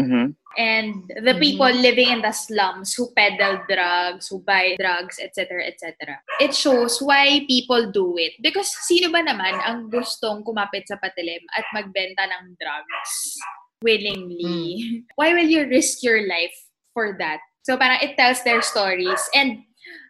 [0.00, 0.34] Mhm.
[0.58, 6.18] and the people living in the slums who peddle drugs, who buy drugs, etc., etc.
[6.42, 8.34] It shows why people do it.
[8.42, 13.38] Because sino ba naman ang gustong kumapit sa patilim at magbenta ng drugs
[13.78, 15.06] willingly?
[15.14, 16.54] Why will you risk your life
[16.92, 17.40] for that?
[17.62, 19.62] So parang it tells their stories and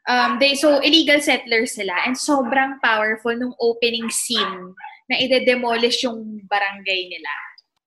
[0.08, 4.72] um, they so illegal settlers sila and sobrang powerful nung opening scene
[5.10, 7.34] na ide-demolish yung barangay nila.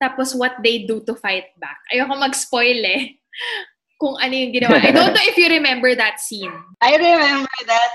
[0.04, 1.80] Tapos what they do to fight back.
[1.96, 3.16] Ayoko mag-spoil eh
[4.04, 4.84] kung ano yung ginawa.
[4.84, 6.52] I don't know if you remember that scene.
[6.84, 7.92] I remember that.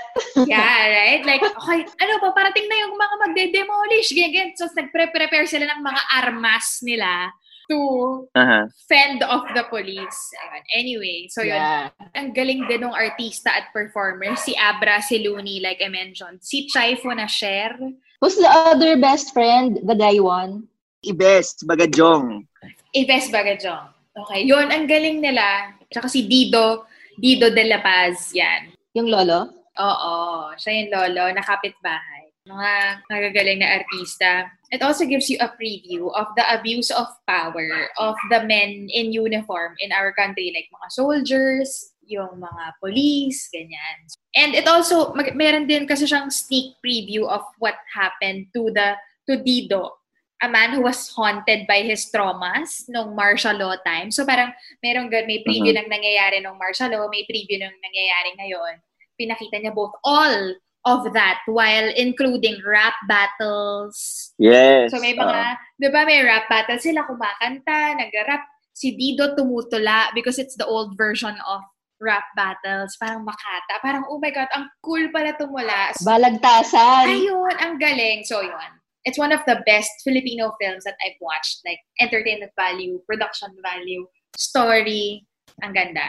[0.49, 1.21] Yeah, right?
[1.21, 4.57] Like, okay, ano pa, parating na yung mga magde-demolish, ganyan.
[4.57, 7.29] So, nagpre-prepare sila ng mga armas nila
[7.69, 8.65] to Aha.
[8.89, 10.19] fend off the police.
[10.41, 10.63] Ayun.
[10.73, 11.93] Anyway, so yun, Yeah.
[12.17, 14.33] ang galing din ng artista at performer.
[14.33, 16.41] Si Abra, si Looney, like I mentioned.
[16.41, 17.77] Si Chaifo na share.
[18.17, 19.77] Who's the other best friend?
[19.85, 20.65] The guy one?
[20.99, 22.43] Ibes, Bagajong.
[22.91, 23.85] Ives Bagajong.
[24.19, 25.71] Okay, yun, ang galing nila.
[25.87, 26.83] Tsaka si Dido,
[27.15, 28.75] Dido de la Paz, yan.
[28.91, 29.47] Yung lolo?
[29.79, 32.27] Oo, siya yung lolo, nakapit-bahay.
[32.43, 32.71] Mga
[33.07, 34.51] nagagaling na artista.
[34.75, 39.15] It also gives you a preview of the abuse of power of the men in
[39.15, 43.97] uniform in our country, like mga soldiers, yung mga police, ganyan.
[44.35, 48.97] And it also, mag- meron din kasi siyang sneak preview of what happened to the
[49.29, 49.98] to Dido,
[50.39, 54.11] a man who was haunted by his traumas nung martial law time.
[54.11, 58.31] So parang merong gan- may preview ng nangyayari nung martial law, may preview ng nangyayari
[58.39, 58.73] ngayon.
[59.19, 60.55] Pinakita niya both all
[60.87, 64.31] of that while including rap battles.
[64.39, 64.95] Yes.
[64.95, 68.47] So may mga, di ba may rap battles, sila kumakanta, nag-rap.
[68.71, 71.59] Si Dido tumutula because it's the old version of
[71.99, 72.95] rap battles.
[72.95, 73.75] Parang makata.
[73.83, 75.91] Parang, oh my God, ang cool pala tumula.
[75.99, 77.11] Balagtasan.
[77.11, 78.23] Ayun, ang galing.
[78.23, 78.78] So yun.
[79.05, 81.61] It's one of the best Filipino films that I've watched.
[81.65, 85.25] Like, entertainment value, production value, story.
[85.63, 86.07] Ang ganda.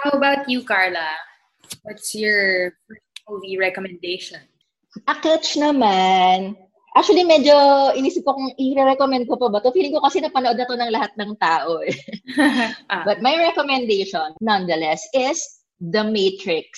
[0.00, 1.16] How about you, Carla?
[1.82, 2.72] What's your
[3.28, 4.40] movie recommendation?
[5.08, 6.54] Aketch naman.
[6.94, 7.54] Actually, medyo
[7.98, 9.74] inisip ko kung i-recommend ko pa ba to.
[9.74, 11.82] Feeling ko kasi napanood na to ng lahat ng tao.
[11.82, 11.98] Eh.
[12.94, 13.02] ah.
[13.02, 15.42] But my recommendation, nonetheless, is
[15.82, 16.70] The Matrix.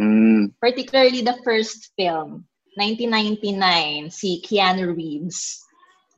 [0.00, 0.56] Mm.
[0.56, 2.47] Particularly the first film,
[2.78, 5.66] 1999, si Keanu Reeves.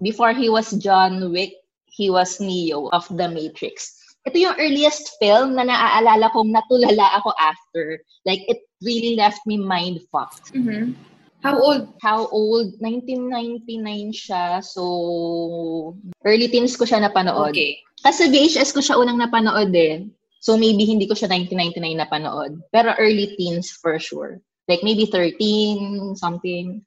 [0.04, 1.56] Before he was John Wick,
[1.88, 3.96] he was Neo of The Matrix.
[4.28, 8.04] Ito yung earliest film na naaalala kong natulala ako after.
[8.28, 10.52] Like, it really left me mind-fucked.
[10.52, 10.92] Mhm.
[11.40, 11.88] How old?
[12.04, 12.76] How old?
[12.84, 14.60] 1999 siya.
[14.60, 15.96] So,
[16.28, 17.56] early teens ko siya napanood.
[17.56, 17.80] Okay.
[18.04, 20.04] Kasi VHS ko siya unang napanood eh.
[20.44, 22.60] So, maybe hindi ko siya 1999 napanood.
[22.68, 24.36] Pero early teens for sure.
[24.70, 26.78] Like, maybe 13, something.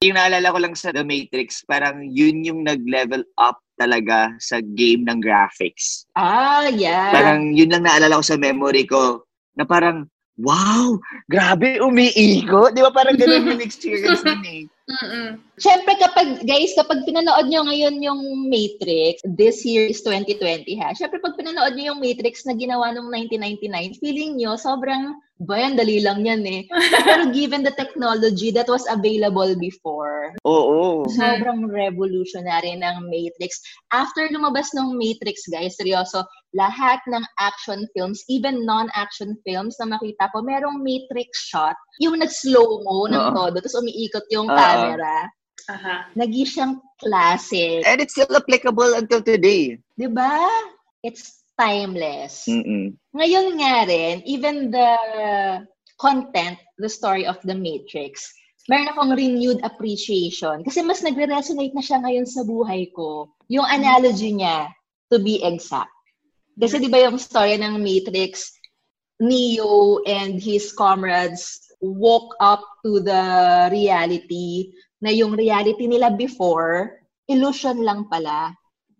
[0.00, 5.04] Yung naalala ko lang sa The Matrix, parang yun yung nag-level up talaga sa game
[5.04, 6.08] ng graphics.
[6.16, 7.12] Ah, yeah.
[7.12, 9.20] Parang yun lang naalala ko sa memory ko
[9.52, 10.08] na parang,
[10.40, 10.96] wow,
[11.28, 12.72] grabe, umiiko.
[12.72, 14.62] Di ba parang ganun yung experience din eh.
[14.84, 15.40] Mm-mm.
[15.56, 18.20] Siyempre, kapag, guys, kapag pinanood nyo ngayon yung
[18.52, 20.92] Matrix, this year is 2020 ha.
[20.92, 25.80] Siyempre, pag pinanood nyo yung Matrix na ginawa nung 1999, feeling nyo, sobrang, ba yan,
[25.80, 26.68] dali lang yan eh.
[27.08, 31.08] Pero given the technology that was available before, Oo.
[31.08, 33.64] sobrang revolutionary ng Matrix.
[33.88, 40.30] After lumabas ng Matrix, guys, seryoso, lahat ng action films, even non-action films na makita
[40.30, 43.34] ko, merong Matrix shot, yung nag-slow-mo ng Oo.
[43.34, 44.56] todo, tapos umiikot yung Oo.
[44.56, 45.26] camera.
[45.68, 46.14] Aha.
[46.14, 47.82] Naging siyang classic.
[47.82, 49.82] And it's still applicable until today.
[49.98, 50.46] Di ba?
[51.02, 52.46] It's timeless.
[52.46, 52.94] Mm-mm.
[53.14, 54.90] Ngayon nga rin, even the
[55.98, 58.30] content, the story of the Matrix,
[58.68, 60.62] meron akong renewed appreciation.
[60.62, 63.32] Kasi mas nagre-resonate na siya ngayon sa buhay ko.
[63.50, 64.70] Yung analogy niya,
[65.12, 65.92] to be exact.
[66.54, 68.54] Kasi di ba yung story ng Matrix,
[69.18, 73.22] Neo and his comrades woke up to the
[73.70, 78.54] reality na yung reality nila before, illusion lang pala.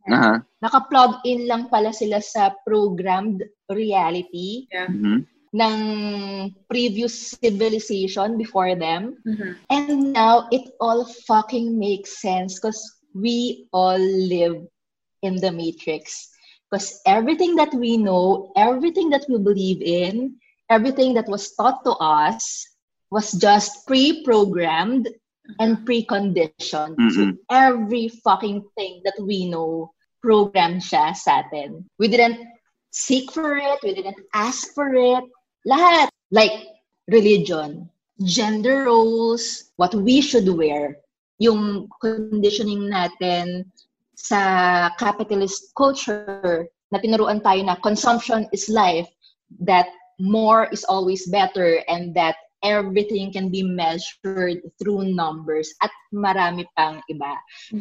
[0.05, 0.45] Aha.
[0.61, 3.41] Naka-plug in lang pala sila sa programmed
[3.73, 5.25] reality Mhm.
[5.55, 5.77] ng
[6.69, 9.17] previous civilization before them.
[9.25, 9.51] Mhm.
[9.71, 12.81] And now, it all fucking makes sense because
[13.15, 14.61] we all live
[15.23, 16.34] in the Matrix.
[16.75, 20.35] Because everything that we know, everything that we believe in,
[20.69, 22.67] everything that was taught to us
[23.15, 25.07] was just pre-programmed
[25.61, 26.99] and preconditioned.
[27.15, 27.39] So Mm-mm.
[27.47, 31.87] every fucking thing that we know, programmed siya sa atin.
[32.03, 32.43] We didn't
[32.91, 35.23] seek for it, we didn't ask for it.
[35.63, 36.11] Lahat.
[36.35, 36.59] Like
[37.07, 37.87] religion,
[38.19, 40.99] gender roles, what we should wear,
[41.39, 43.71] yung conditioning natin
[44.15, 49.09] sa capitalist culture na tinuruan tayo na consumption is life,
[49.61, 49.91] that
[50.23, 57.03] more is always better, and that everything can be measured through numbers at marami pang
[57.11, 57.35] iba.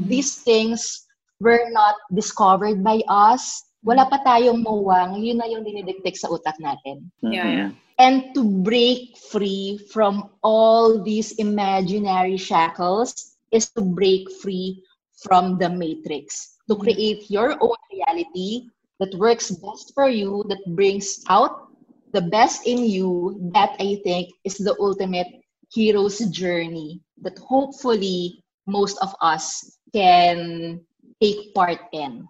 [0.10, 1.06] These things
[1.40, 3.64] were not discovered by us.
[3.84, 7.12] Wala pa tayong mawang, yun na yung dinidiktik sa utak natin.
[7.22, 7.72] Yeah, yeah.
[8.00, 14.82] And to break free from all these imaginary shackles is to break free
[15.22, 16.58] from the matrix.
[16.70, 21.68] To create your own reality that works best for you, that brings out
[22.14, 29.02] the best in you, that I think is the ultimate hero's journey that hopefully most
[29.02, 30.80] of us can
[31.20, 32.28] take part in.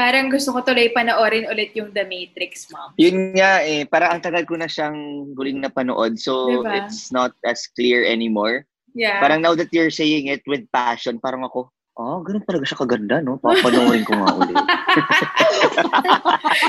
[0.00, 2.96] Parang gusto ko tuloy panoorin ulit yung The Matrix, ma'am.
[2.96, 6.16] Yun nga eh, parang ang tagal ko na siyang huling napanood.
[6.16, 6.88] So, Diba?
[6.88, 8.64] it's not as clear anymore.
[8.96, 9.20] Yeah.
[9.20, 11.68] Parang now that you're saying it with passion, parang ako,
[12.00, 13.36] oh, ganun talaga siya kaganda, no?
[13.36, 14.56] Papanoorin ko nga ulit.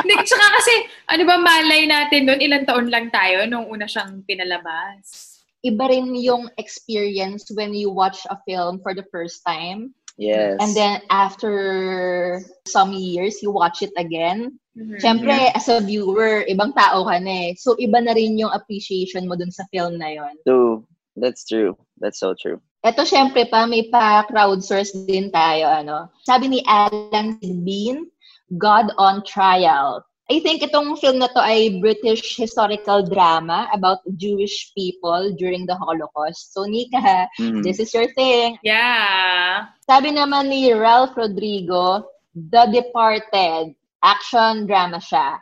[0.03, 0.73] Hindi, tsaka kasi,
[1.07, 5.39] ano ba malay natin doon, ilang taon lang tayo nung una siyang pinalabas.
[5.63, 10.57] Iba rin yung experience when you watch a film for the first time yes.
[10.59, 14.59] And then after some years, you watch it again.
[14.77, 15.01] Mhm.
[15.01, 17.59] Siyempre, as a viewer, ibang tao ka na eh.
[17.59, 20.35] So, iba na rin yung appreciation mo dun sa film na yon.
[20.47, 20.85] So,
[21.15, 21.77] that's true.
[21.99, 22.61] That's so true.
[22.81, 25.69] Ito, syempre pa, may pa-crowdsource din tayo.
[25.69, 26.09] Ano.
[26.25, 28.09] Sabi ni Alan Bean,
[28.57, 30.01] God on Trial.
[30.31, 35.75] I think itong film na to ay British historical drama about Jewish people during the
[35.75, 36.55] Holocaust.
[36.55, 37.59] So, Nika, mm.
[37.61, 38.55] this is your thing.
[38.63, 39.75] Yeah.
[39.83, 45.37] Sabi naman ni Ralph Rodrigo, The Departed, action drama siya.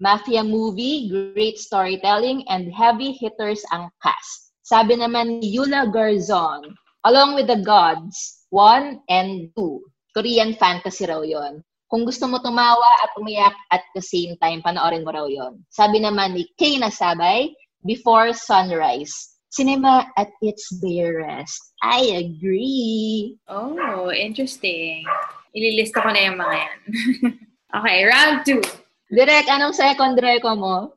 [0.00, 4.49] Mafia movie, great storytelling, and heavy hitters ang cast.
[4.70, 6.62] Sabi naman ni Yula Garzon,
[7.02, 9.82] along with the gods, one and two.
[10.14, 11.66] Korean fantasy raw yon.
[11.90, 15.58] Kung gusto mo tumawa at umiyak at the same time, panoorin mo raw yon.
[15.74, 17.50] Sabi naman ni Kay Nasabay,
[17.82, 19.34] Before Sunrise.
[19.50, 21.58] Cinema at its barest.
[21.82, 23.34] I agree.
[23.50, 25.02] Oh, interesting.
[25.50, 26.78] Ililista ko na yung mga yan.
[27.82, 28.62] okay, round two.
[29.10, 30.94] Direk, anong second reco mo?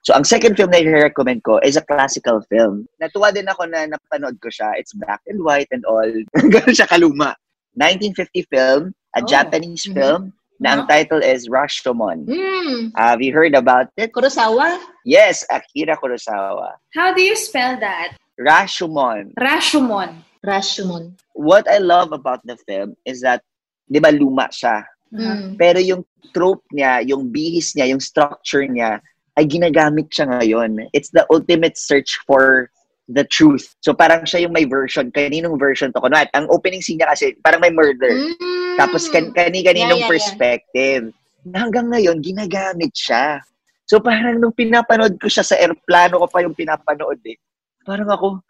[0.00, 2.88] So, ang second film na i-recommend ko is a classical film.
[2.96, 4.72] Natuwa din ako na napanood ko siya.
[4.80, 6.08] It's black and white and all.
[6.54, 7.36] Ganun siya kaluma.
[7.76, 8.82] 1950 film
[9.16, 9.26] a oh.
[9.28, 10.00] Japanese mm-hmm.
[10.00, 10.22] film
[10.60, 12.28] na ang title is Rashomon.
[12.28, 12.92] Mm.
[12.96, 14.12] Have you heard about it?
[14.12, 14.76] Kurosawa?
[15.08, 16.76] Yes, Akira Kurosawa.
[16.92, 18.16] How do you spell that?
[18.36, 19.32] Rashomon.
[19.40, 20.20] Rashomon.
[20.44, 21.16] Rashomon.
[21.32, 23.40] What I love about the film is that,
[23.88, 24.84] di ba luma siya?
[25.12, 25.56] Mm.
[25.56, 26.04] Pero yung
[26.36, 29.00] trope niya, yung bihis niya, yung structure niya,
[29.40, 30.92] ay ginagamit siya ngayon.
[30.92, 32.68] It's the ultimate search for
[33.08, 33.72] the truth.
[33.80, 35.08] So parang siya yung may version.
[35.08, 36.04] Kaninong version to?
[36.04, 38.12] Kunwari, ang opening scene niya kasi parang may murder.
[38.12, 38.76] Mm.
[38.76, 41.02] Tapos kan kani-kaninong yeah, yeah, perspective.
[41.48, 41.56] Yeah.
[41.56, 43.40] Hanggang ngayon, ginagamit siya.
[43.88, 47.40] So parang nung pinapanood ko siya sa airplano ko pa yung pinapanood eh.
[47.82, 48.44] Parang ako,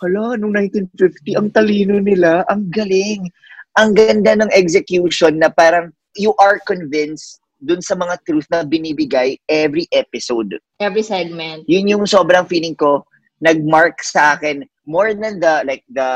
[0.00, 3.26] hala, nung 1950, ang talino nila, ang galing.
[3.74, 9.38] Ang ganda ng execution na parang you are convinced dun sa mga truth na binibigay
[9.50, 10.58] every episode.
[10.78, 11.66] Every segment.
[11.66, 13.02] Yun yung sobrang feeling ko,
[13.42, 16.08] nag-mark sa akin more than the like the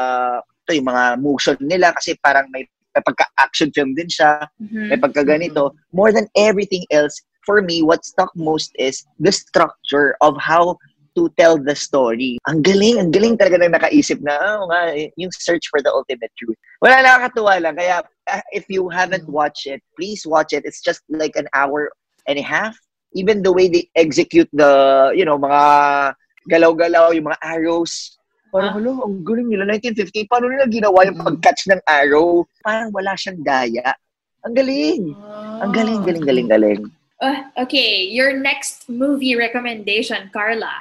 [0.62, 4.94] ito yung mga motion nila kasi parang may, may pagka-action film din siya, mm-hmm.
[4.94, 5.74] may pagka-ganito.
[5.74, 5.94] Mm-hmm.
[5.94, 10.78] More than everything else, for me, what stuck most is the structure of how
[11.14, 12.38] to tell the story.
[12.48, 16.32] Ang galing, ang galing talaga na nakaisip na, oh, nga, yung search for the ultimate
[16.38, 16.56] truth.
[16.80, 17.74] Wala, nakakatuwa lang.
[17.76, 20.64] Kaya, uh, if you haven't watched it, please watch it.
[20.64, 21.92] It's just like an hour
[22.26, 22.76] and a half.
[23.12, 26.14] Even the way they execute the, you know, mga
[26.48, 28.18] galaw-galaw, yung mga arrows.
[28.52, 28.84] Parang, huh?
[28.84, 29.06] Ah.
[29.08, 29.64] ang galing nila.
[29.64, 31.24] 1950, paano nila ginawa yung mm.
[31.24, 32.44] pag-catch ng arrow?
[32.60, 33.96] Parang wala siyang daya.
[34.42, 35.14] Ang galing.
[35.14, 35.62] Oh.
[35.62, 36.82] Ang galing, galing, galing, galing.
[37.22, 40.74] Uh, okay, your next movie recommendation, Carla.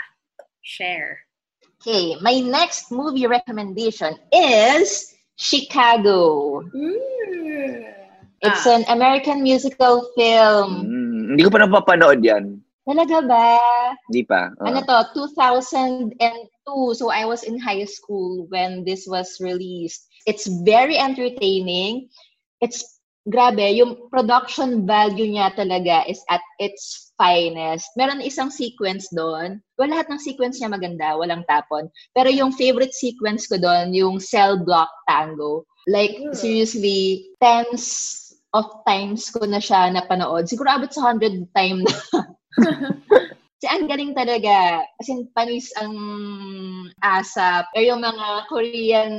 [0.62, 1.19] Share.
[1.82, 6.62] Okay, my next movie recommendation is Chicago.
[6.69, 7.89] Mm.
[8.41, 8.78] It's ah.
[8.78, 10.86] an American musical film.
[10.86, 12.62] Mm, hindi ko pa napapanood yan.
[12.86, 13.58] Talaga ba?
[14.10, 14.54] Hindi pa.
[14.58, 14.69] Uh.
[14.69, 15.26] Ano to?
[15.30, 16.17] 2002.
[16.97, 20.10] So I was in high school when this was released.
[20.26, 22.10] It's very entertaining.
[22.62, 27.94] It's grabe, yung production value niya talaga is at its finest.
[27.94, 29.62] Meron isang sequence doon.
[29.78, 31.94] Well, lahat ng sequence niya maganda, walang tapon.
[32.18, 35.70] Pero yung favorite sequence ko doon, yung cell block tango.
[35.86, 36.34] Like, mm.
[36.34, 38.18] seriously, tens
[38.58, 40.50] of times ko na siya napanood.
[40.50, 41.94] Siguro abot sa 100 time na.
[43.62, 44.82] si ang galing talaga.
[44.98, 45.94] Kasi panis ang
[47.06, 47.70] asap.
[47.78, 49.14] Or yung mga Korean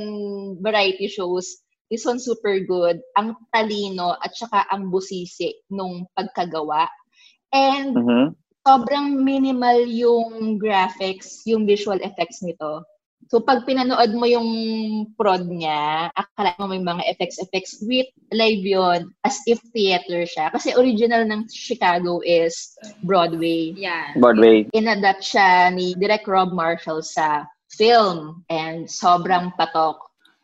[0.59, 2.99] variety shows, this one super good.
[3.15, 6.83] Ang talino at saka ang busisi nung pagkagawa.
[7.53, 8.25] And mm-hmm.
[8.65, 12.81] sobrang minimal yung graphics, yung visual effects nito.
[13.31, 14.49] So, pag pinanood mo yung
[15.15, 20.51] prod niya, akala mo may mga effects-effects with live yun, as if theater siya.
[20.51, 23.73] Kasi original ng Chicago is Broadway.
[23.73, 24.11] Yeah.
[24.19, 24.67] Broadway.
[24.75, 29.97] Inadapt siya ni Direct Rob Marshall sa film and sobrang patok.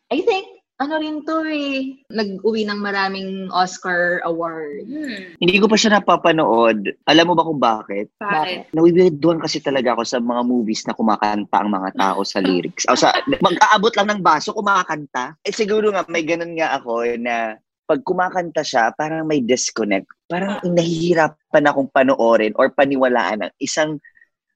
[0.09, 4.87] I think ano rin to eh, nag-uwi ng maraming Oscar award.
[4.87, 5.35] Hmm.
[5.35, 6.95] Hindi ko pa siya napapanood.
[7.03, 8.07] Alam mo ba kung bakit?
[8.15, 8.71] Bakit?
[8.71, 12.87] Nawiwirduan kasi talaga ako sa mga movies na kumakanta ang mga tao sa lyrics.
[12.87, 15.35] o sa, mag-aabot lang ng baso, kumakanta.
[15.43, 20.07] Eh siguro nga, may ganun nga ako na pag kumakanta siya, parang may disconnect.
[20.31, 23.99] Parang nahihirapan akong panoorin or paniwalaan ang isang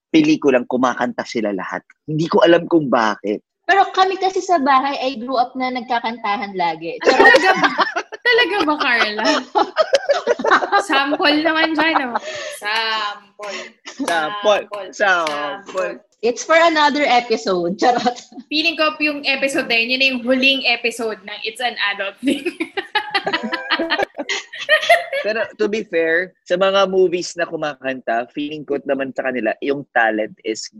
[0.07, 1.83] pelikulang kumakanta sila lahat.
[2.07, 3.43] Hindi ko alam kung bakit.
[3.63, 6.99] Pero kami kasi sa bahay ay grew up na nagkakantahan lagi.
[7.03, 7.71] Talaga ba?
[8.23, 9.25] Talaga ba, Carla?
[10.87, 12.19] Sample naman dyan, no?
[12.59, 13.59] Sample.
[13.87, 14.63] Sample.
[14.91, 15.93] Sample.
[16.23, 17.75] It's for another episode.
[17.75, 18.15] Charot.
[18.47, 22.47] Feeling ko yung episode na yun, yun yung huling episode ng It's an Adult Thing.
[25.21, 29.85] Pero to be fair, sa mga movies na kumakanta, feeling ko naman sa kanila, yung
[29.93, 30.73] talent is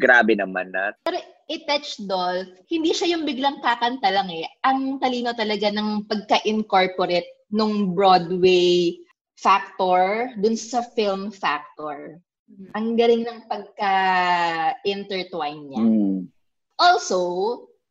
[0.00, 0.96] grabe naman na.
[1.04, 1.20] Pero
[1.52, 4.48] i-touch doll, hindi siya yung biglang kakanta lang eh.
[4.64, 8.96] Ang talino talaga ng pagka-incorporate nung Broadway
[9.36, 12.20] factor dun sa film factor.
[12.48, 12.68] Mhm.
[12.72, 15.84] Ang galing ng pagka-intertwine niya.
[15.84, 16.28] Mm.
[16.80, 17.20] Also,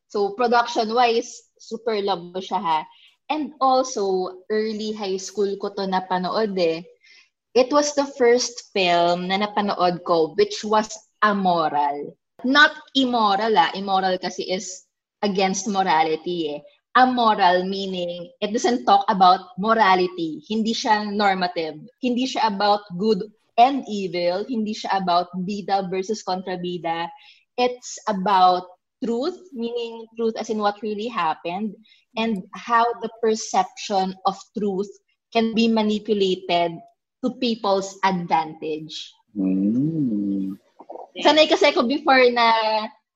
[0.10, 2.86] so production-wise, super love ko siya ha.
[3.28, 6.88] And also, early high school ko to napanood eh.
[7.52, 10.88] It was the first film na napanood ko which was
[11.20, 12.16] amoral.
[12.48, 13.76] Not immoral ah.
[13.76, 14.88] Immoral kasi is
[15.20, 16.60] against morality eh.
[16.96, 20.40] Amoral meaning it doesn't talk about morality.
[20.48, 21.84] Hindi siya normative.
[22.00, 23.28] Hindi siya about good
[23.60, 24.48] and evil.
[24.48, 27.12] Hindi siya about bida versus kontrabida.
[27.58, 31.76] It's about truth, meaning truth as in what really happened,
[32.18, 34.90] and how the perception of truth
[35.34, 36.78] can be manipulated
[37.24, 39.14] to people's advantage.
[39.36, 40.58] Mm.
[41.18, 42.54] Sanay kasi ako before na,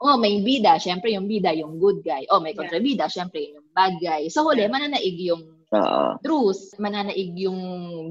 [0.01, 2.25] oh, may bida, syempre yung bida, yung good guy.
[2.34, 4.25] Oh, may kontrabida, syempre yung bad guy.
[4.27, 6.19] Sa huli, mananaig yung Oo.
[6.19, 7.59] truth, mananaig yung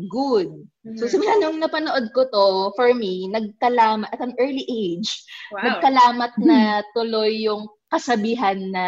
[0.08, 0.48] good.
[0.96, 1.11] So, Mhm.
[1.12, 5.12] simula nung napanood ko to, for me, nagkalamat, at an early age,
[5.52, 5.68] Wow.
[5.68, 8.86] nagkalamat na tuloy yung kasabihan na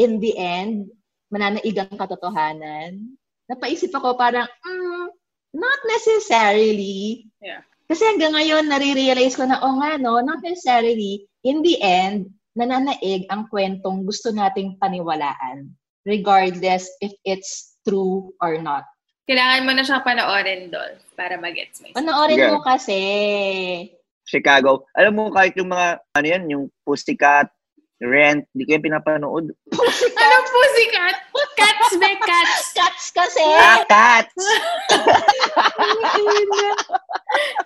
[0.00, 0.88] in the end,
[1.28, 3.14] mananaig ang katotohanan.
[3.46, 5.06] Napaisip ako parang, mm,
[5.52, 7.28] not necessarily.
[7.44, 7.60] Yeah.
[7.90, 11.26] Kasi hanggang ngayon, nare-realize ko na, oh nga no, not necessarily.
[11.42, 15.74] In the end, nananaig ang kwentong gusto nating paniwalaan.
[16.08, 18.88] Regardless if it's true or not.
[19.28, 21.92] Kailangan mo na siya panoorin, Dolph, para mag-gets mo.
[21.94, 22.50] Panoorin Yeah.
[22.56, 22.98] mo kasi.
[24.26, 24.86] Chicago.
[24.94, 27.50] Alam mo, kahit yung mga, ano yan, yung Pussycat,
[28.00, 29.46] Rent, di ko yung pinapanood.
[30.24, 31.16] Anong pussycat?
[31.60, 32.72] Cats, be cats.
[32.78, 33.44] Cats kasi!
[33.44, 34.32] Ah, cats!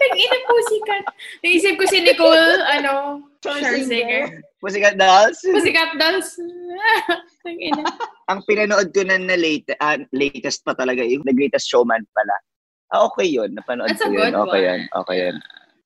[0.03, 1.05] Tag-ina pussycat.
[1.47, 4.43] Naisip ko si Nicole, ano, Scherzinger.
[4.59, 5.39] Pussycat Dolls.
[5.39, 6.35] Pussycat dolls.
[7.47, 7.87] Tag-ina.
[8.27, 12.37] Ang pinanood ko na na late, ah, latest pa talaga, yung The Greatest Showman pala.
[12.91, 13.55] Ah, okay yun.
[13.55, 14.35] Napanood That's ko yun.
[14.35, 14.67] Okay one.
[14.67, 14.81] yun.
[14.91, 15.37] Okay yun.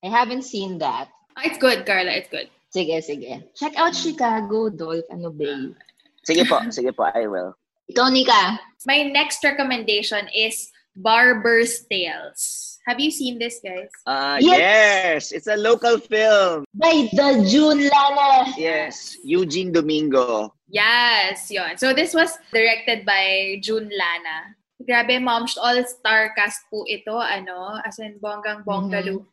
[0.01, 1.13] I haven't seen that.
[1.45, 2.17] It's good, Carla.
[2.17, 2.49] It's good.
[2.69, 3.43] Sige, sige.
[3.57, 5.05] Check out Chicago, Dolph.
[5.09, 5.73] Ano ba?
[6.21, 6.61] Sige po.
[6.69, 7.09] Sige po.
[7.09, 7.57] I will.
[7.89, 8.61] Ikaw, Nika.
[8.85, 12.77] My next recommendation is Barber's Tales.
[12.85, 13.89] Have you seen this, guys?
[14.05, 14.57] Ah, Yes!
[14.57, 15.21] yes!
[15.33, 16.65] It's a local film.
[16.73, 18.53] By the June Lana.
[18.57, 19.17] Yes.
[19.25, 20.53] Eugene Domingo.
[20.69, 21.77] Yes, yon.
[21.77, 24.53] So this was directed by June Lana.
[24.85, 29.01] Grabe, mom's all-star cast po ito, ano, as in bonggang-bongga.
[29.05, 29.25] Mhm.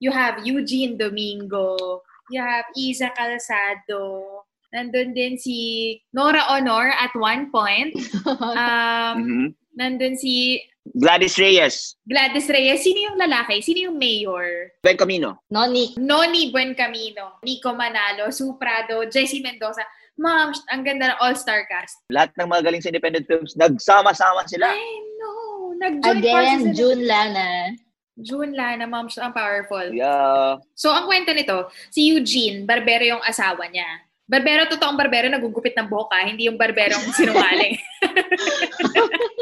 [0.00, 2.02] You have Eugene Domingo.
[2.34, 4.42] You have Isa Calzado.
[4.74, 5.54] Nandun din si
[6.10, 7.94] Nora Honor at one point.
[8.26, 9.46] Um, Mhm.
[9.78, 10.58] Nandun si
[10.98, 11.94] Gladys Reyes.
[12.10, 12.82] Gladys Reyes.
[12.82, 13.62] Sino yung lalaki?
[13.62, 14.74] Sino yung mayor?
[14.82, 15.38] Ben Camino.
[15.46, 15.94] Noni.
[15.94, 19.86] Noni Buencamino, Nico Manalo, Sue Prado, Jessie Mendoza.
[20.18, 22.02] Ma'am, ang ganda ng all-star cast.
[22.10, 24.70] Lahat ng mga galing sa independent films, nagsama-sama sila.
[24.74, 25.74] I know.
[25.78, 26.60] Nag-join Again.
[26.74, 27.74] June Lana.
[28.14, 29.90] June Lana, ma'am, ang powerful.
[29.90, 30.62] Yeah.
[30.78, 34.06] So, ang kwento nito, si Eugene, barbero yung asawa niya.
[34.24, 37.76] Barbero, totoong barbero, nagugupit ng buhok ha, hindi yung barberong sinungaling.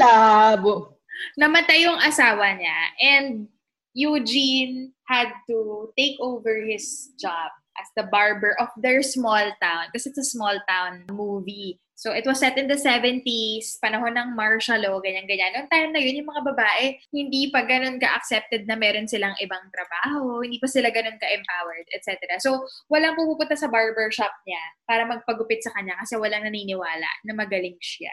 [0.00, 1.00] Labo.
[1.38, 3.48] Namatay yung asawa niya and
[3.94, 7.48] Eugene had to take over his job
[7.78, 11.80] as the barber of their small town because it's a small town movie.
[11.94, 15.54] So it was set in the 70s, panahon ng martial law, ganyan-ganyan.
[15.54, 19.62] Noong time na yun, yung mga babae, hindi pa ganun ka-accepted na meron silang ibang
[19.70, 22.18] trabaho, hindi pa sila ganun ka-empowered, etc.
[22.42, 27.78] So, walang pupunta sa barbershop niya para magpagupit sa kanya kasi walang naniniwala na magaling
[27.78, 28.12] siya.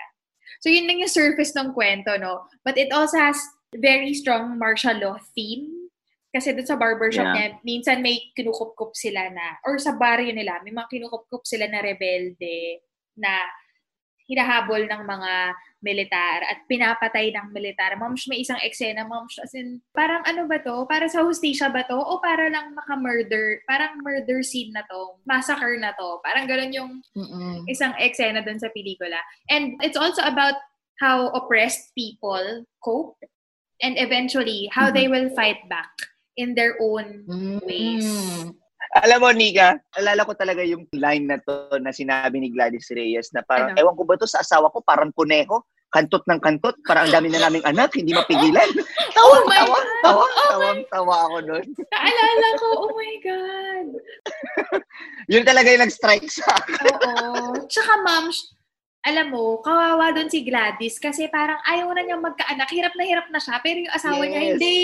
[0.61, 2.45] So, yun lang yung surface ng kwento, no?
[2.61, 3.41] But it also has
[3.73, 5.89] very strong martial law theme.
[6.31, 7.35] Kasi doon sa barbershop Yeah.
[7.35, 11.83] niya, minsan may kinukup-kup sila na, or sa barrio nila, may mga kinukup-kup sila na
[11.83, 12.79] rebelde
[13.19, 13.35] na
[14.31, 15.31] hinahabol ng mga
[15.83, 17.99] militar at pinapatay ng militar.
[17.99, 20.87] Moms, may isang eksena, moms, as in, parang ano ba to?
[20.87, 21.99] Para sa hustisya ba to?
[21.99, 23.59] O para lang maka-murder?
[23.67, 25.19] Parang murder scene na to?
[25.27, 26.23] Massacre na to?
[26.23, 27.67] Parang ganun yung Mm-mm.
[27.67, 29.19] isang eksena dun sa pelikula.
[29.51, 30.55] And it's also about
[31.01, 33.17] how oppressed people cope
[33.81, 35.89] and eventually how they will fight back
[36.37, 37.25] in their own
[37.65, 38.05] ways.
[38.91, 43.31] Alam mo, Nika, alala ko talaga yung line na to na sinabi ni Gladys Reyes
[43.31, 43.79] na parang, Ano?
[43.79, 47.31] ewan ko ba to sa asawa ko, parang kuneho, kantot ng kantot, parang ang dami
[47.31, 48.67] na naming anak, hindi mapigilan.
[49.21, 50.03] Oh my Tawang, God!
[50.03, 51.65] tawang, Oh tawang, tawa ako nun.
[51.87, 53.87] Naalala ko, oh my God!
[55.31, 56.79] Yun talaga yung nag-strike sa akin.
[56.91, 57.53] Oo.
[57.67, 58.27] Tsaka ma'am,
[59.03, 62.67] alam mo, kawawa doon si Gladys kasi parang ayaw na niyang magkaanak.
[62.67, 64.49] Hirap na hirap na siya, pero yung asawa niya, Yes.
[64.55, 64.77] hindi.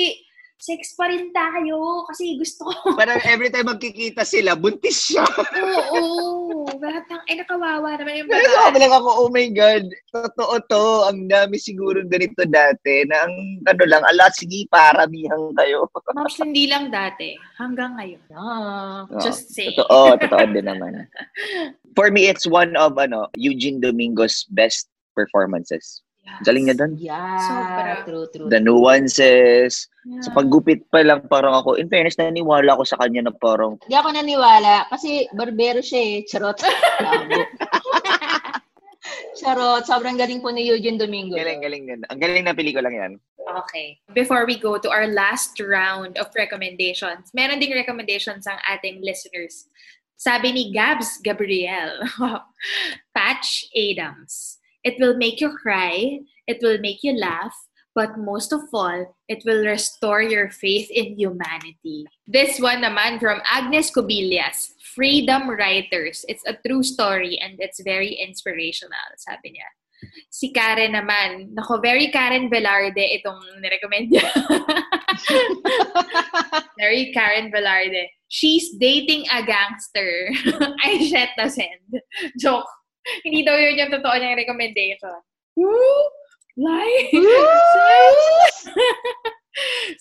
[0.57, 2.73] Sex pa rin tayo kasi gusto ko.
[2.99, 5.23] Parang every time magkikita sila, buntis siya.
[5.23, 6.65] Oo, oo.
[6.77, 8.79] Batang, ay nakawawa naman yung Pero babae.
[8.81, 10.85] lang ako, oh my God, totoo to.
[11.13, 13.33] Ang dami siguro ganito dati na ang
[13.69, 15.85] ano lang, ala, sige, paramihan kayo.
[16.17, 17.37] Moms, hindi lang dati.
[17.61, 18.21] Hanggang ngayon.
[18.33, 19.05] Ah.
[19.05, 19.77] Oo, Just saying.
[19.77, 21.05] Totoo, totoo din naman.
[21.97, 26.05] For me, it's one of ano Eugene Domingo's best performances.
[26.27, 26.43] Yes.
[26.43, 26.91] Galing niya doon.
[26.99, 27.39] Yeah.
[27.39, 27.93] Sobra.
[28.03, 28.49] True, true.
[28.51, 29.87] The nuances.
[30.07, 30.23] Yeah.
[30.23, 33.99] Sa paggupit pa lang, parang ako, in fairness, naniwala ako sa kanya na parang, Hindi
[33.99, 36.15] ako naniwala kasi barbero siya eh.
[36.23, 36.55] Charot.
[39.39, 39.83] Charot.
[39.83, 41.35] Sobrang galing po ni Eugene Domingo.
[41.35, 41.99] galing, galing din.
[42.07, 43.19] Ang galing na pelikula yan.
[43.47, 43.99] Okay.
[44.15, 49.67] Before we go to our last round of recommendations, meron ding recommendations ang ating listeners.
[50.15, 51.99] Sabi ni Gabs Gabriel,
[53.15, 54.57] Patch Adams.
[54.87, 57.53] It will make you cry, it will make you laugh,
[57.97, 62.05] but most of all, it will restore your faith in humanity.
[62.29, 66.21] This one naman from Agnes Cubillas, Freedom Writers.
[66.29, 69.69] It's a true story and it's very inspirational, sabi niya.
[70.29, 74.29] Si Karen naman, nako, very Karen Velarde itong nirecommend niya.
[76.77, 78.13] very Karen Velarde.
[78.29, 80.29] She's dating a gangster.
[80.85, 81.97] I shit the send.
[82.37, 82.69] Joke.
[83.25, 85.17] Hindi daw yun yung totoo niyang recommendation.
[85.57, 86.26] Woo!
[86.57, 87.13] Lie!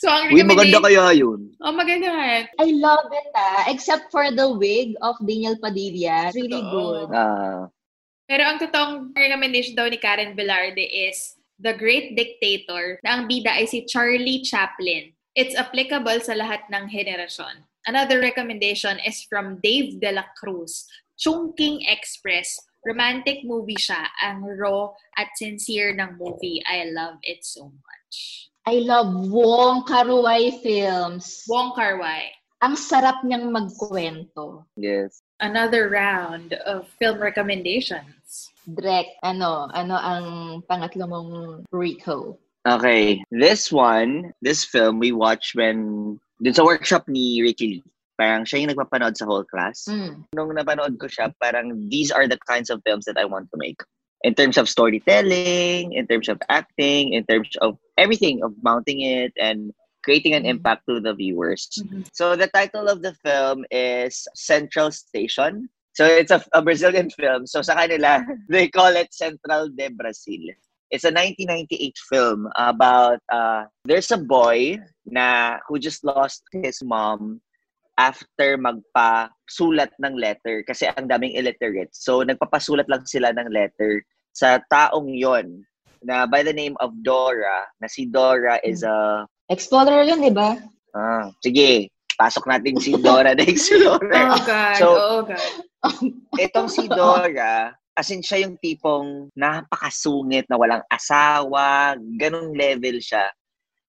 [0.01, 1.53] so, ang Uy, maganda kaya yun.
[1.61, 2.49] Oh, maganda nga.
[2.49, 3.69] I love it ah.
[3.69, 6.33] Except for the wig of Daniel Padilla.
[6.33, 6.73] It's really Totoo.
[6.73, 7.09] good.
[7.13, 7.69] Ah,
[8.27, 13.55] Pero ang totoong recommendation daw ni Karen Velarde is The Great Dictator na ang bida
[13.55, 15.15] ay si Charlie Chaplin.
[15.39, 17.63] It's applicable sa lahat ng henerasyon.
[17.87, 20.89] Another recommendation is from Dave De La Cruz.
[21.21, 22.59] Chungking Express.
[22.87, 24.07] Romantic movie siya.
[24.23, 26.63] Ang raw at sincere ng movie.
[26.71, 28.47] I love it so much.
[28.63, 31.43] I love Wong Kar-wai films.
[31.51, 32.31] Wong Kar-wai.
[32.63, 34.65] Ang sarap niyang magkwento.
[34.79, 35.21] yes.
[35.43, 38.49] Another round of film recommendations.
[38.65, 40.27] Drek, ano, ano ang
[40.65, 41.31] pangatlo mong
[41.69, 42.41] Rico?
[42.65, 43.21] Okay.
[43.31, 47.85] This one, this film, we watched when, dun sa workshop ni Ricky Lee.
[48.17, 49.85] Parang siya yung nagpapanood sa whole class.
[49.89, 50.25] Mm.
[50.33, 53.61] Nung napanood ko siya, parang these are the kinds of films that I want to
[53.61, 53.81] make.
[54.25, 59.33] In terms of storytelling, in terms of acting, in terms of everything, of mounting it
[59.37, 59.71] and
[60.07, 61.69] creating an impact to the viewers.
[62.15, 65.69] So the title of the film is Central Station.
[65.99, 67.47] So it's a, a Brazilian film.
[67.47, 70.55] So sa kanila, they call it Central de Brasil.
[70.95, 77.43] It's a 1998 film about uh, there's a boy na who just lost his mom
[77.97, 81.91] after magpasulat ng letter kasi ang daming illiterate.
[81.93, 84.05] So nagpapasulat lang sila ng letter
[84.37, 85.65] sa taong yon
[86.05, 90.59] na by the name of Dora, na si Dora is a Explorer yun, di ba?
[90.93, 91.89] ah, sige,
[92.19, 94.13] pasok natin si Dora the Explorer.
[94.35, 95.45] Oh God, So- oh God.
[96.37, 103.31] Itong si Dora, as in siya yung tipong napakasungit na walang asawa, ganung level siya.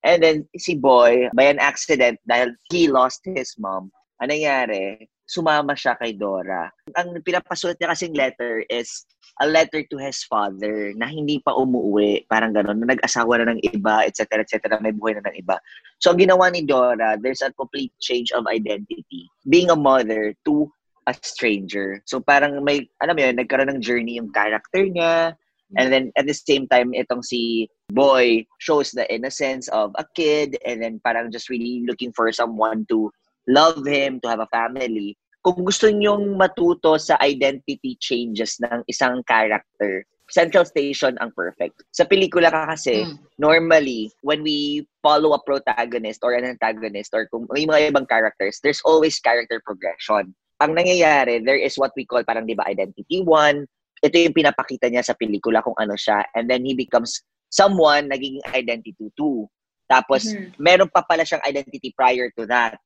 [0.06, 5.06] And then si Boy, by an accident, dahil he lost his mom, ano nangyari?
[5.28, 6.72] Sumama siya kay Dora.
[6.96, 9.04] Ang pinapasulat niya kasing letter is
[9.44, 13.62] a letter to his father na hindi pa umuwi, parang gano'n, na nag-asawa na ng
[13.70, 15.60] iba, etc., etc., may buhay na ng iba.
[16.02, 19.30] So, ang ginawa ni Dora, there's a complete change of identity.
[19.46, 20.72] Being a mother to
[21.08, 22.04] a stranger.
[22.04, 25.34] So parang may, alam mo yun, nagkaroon ng journey yung character niya.
[25.76, 30.60] And then at the same time, itong si Boy shows the innocence of a kid
[30.68, 33.12] and then parang just really looking for someone to
[33.48, 35.16] love him, to have a family.
[35.42, 41.88] Kung gusto nyong matuto sa identity changes ng isang character, Central Station ang perfect.
[41.96, 43.16] Sa pelikula ka kasi, Mm.
[43.40, 48.60] normally, when we follow a protagonist or an antagonist or kung may mga ibang characters,
[48.60, 53.22] there's always character progression ang nangyayari, there is what we call parang, di ba, identity
[53.22, 53.70] one.
[54.02, 56.26] Ito yung pinapakita niya sa pelikula kung ano siya.
[56.34, 59.46] And then he becomes someone naging identity two.
[59.86, 60.58] Tapos, Mhm.
[60.58, 62.82] meron pa pala siyang identity prior to that.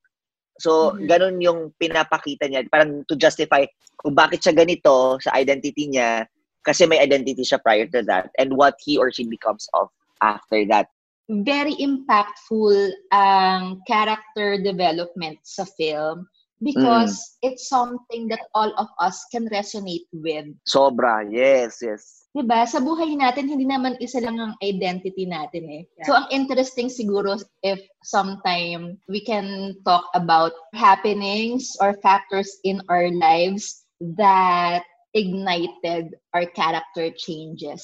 [0.59, 1.07] So, Mhm.
[1.07, 2.67] ganun yung pinapakita niya.
[2.67, 3.63] Parang to justify
[4.01, 6.25] kung bakit siya ganito sa identity niya
[6.61, 9.89] kasi may identity siya prior to that and what he or she becomes of
[10.21, 10.89] after that.
[11.31, 16.27] Very impactful ang character development sa film
[16.61, 20.45] because it's something that all of us can resonate with.
[20.69, 21.25] Sobra.
[21.25, 22.29] Yes, yes.
[22.31, 22.63] 'Di ba?
[22.63, 25.83] Sa buhay natin, hindi naman isa lang ang identity natin eh.
[25.99, 26.05] Yeah.
[26.07, 33.11] So, ang interesting siguro if sometime we can talk about happenings or factors in our
[33.11, 33.83] lives
[34.15, 37.83] that ignited our character changes.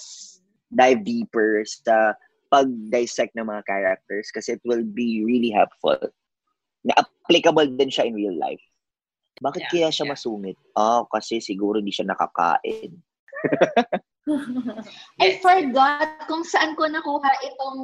[0.73, 2.11] dive deeper sa
[2.51, 5.99] pag-dissect ng mga characters kasi it will be really helpful.
[6.88, 8.63] Na applicable din siya in real life.
[9.43, 10.13] Bakit Yeah, kaya siya yeah.
[10.15, 10.57] masungit?
[10.73, 12.97] Ah, kasi siguro hindi siya nakakain.
[15.23, 17.79] I forgot kung saan ko nakuha itong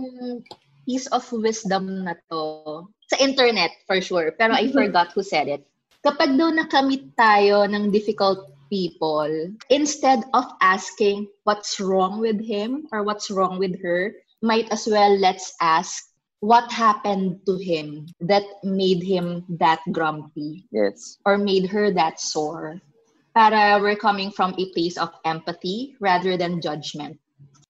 [0.84, 2.84] piece of wisdom na to.
[3.12, 4.34] Sa internet, for sure.
[4.36, 5.64] Pero I forgot who said it.
[6.04, 9.32] Kapag daw nakamit tayo ng difficult people,
[9.72, 14.12] instead of asking what's wrong with him or what's wrong with her,
[14.44, 16.04] might as well let's ask
[16.44, 21.16] what happened to him that made him that grumpy Yes.
[21.24, 22.84] or made her that sore.
[23.32, 27.16] Para we're coming from a place of empathy rather than judgment.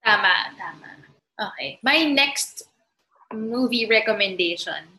[0.02, 0.90] Tama, tama.
[1.38, 1.78] Okay.
[1.86, 2.66] My next
[3.32, 4.90] movie recommendation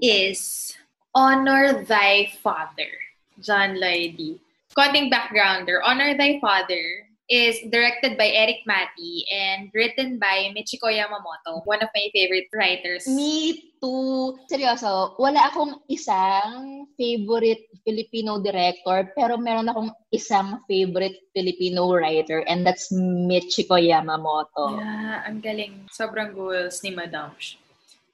[0.00, 0.72] is
[1.10, 2.94] Honor Thy Father,
[3.42, 4.38] John Lloyd.
[4.78, 5.82] Konting backgrounder.
[5.82, 11.90] Honor Thy Father is directed by Eric Mati and written by Michiko Yamamoto, one of
[11.90, 13.06] my favorite writers.
[13.10, 14.38] Me too.
[14.46, 22.62] Seryoso, wala akong isang favorite Filipino director, pero meron akong isang favorite Filipino writer, and
[22.62, 24.78] that's Michiko Yamamoto.
[24.78, 25.90] Yeah, ang galing.
[25.90, 27.34] Sobrang goals ni Madam.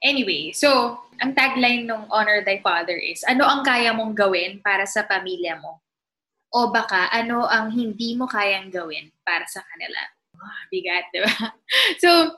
[0.03, 4.83] Anyway, so, ang tagline ng Honor Thy Father is, ano ang kaya mong gawin para
[4.83, 5.79] sa pamilya mo?
[6.53, 9.97] O baka, ano ang hindi mo kayang gawin para sa kanila?
[10.37, 11.33] Ah, bigat, di ba?
[12.03, 12.37] So,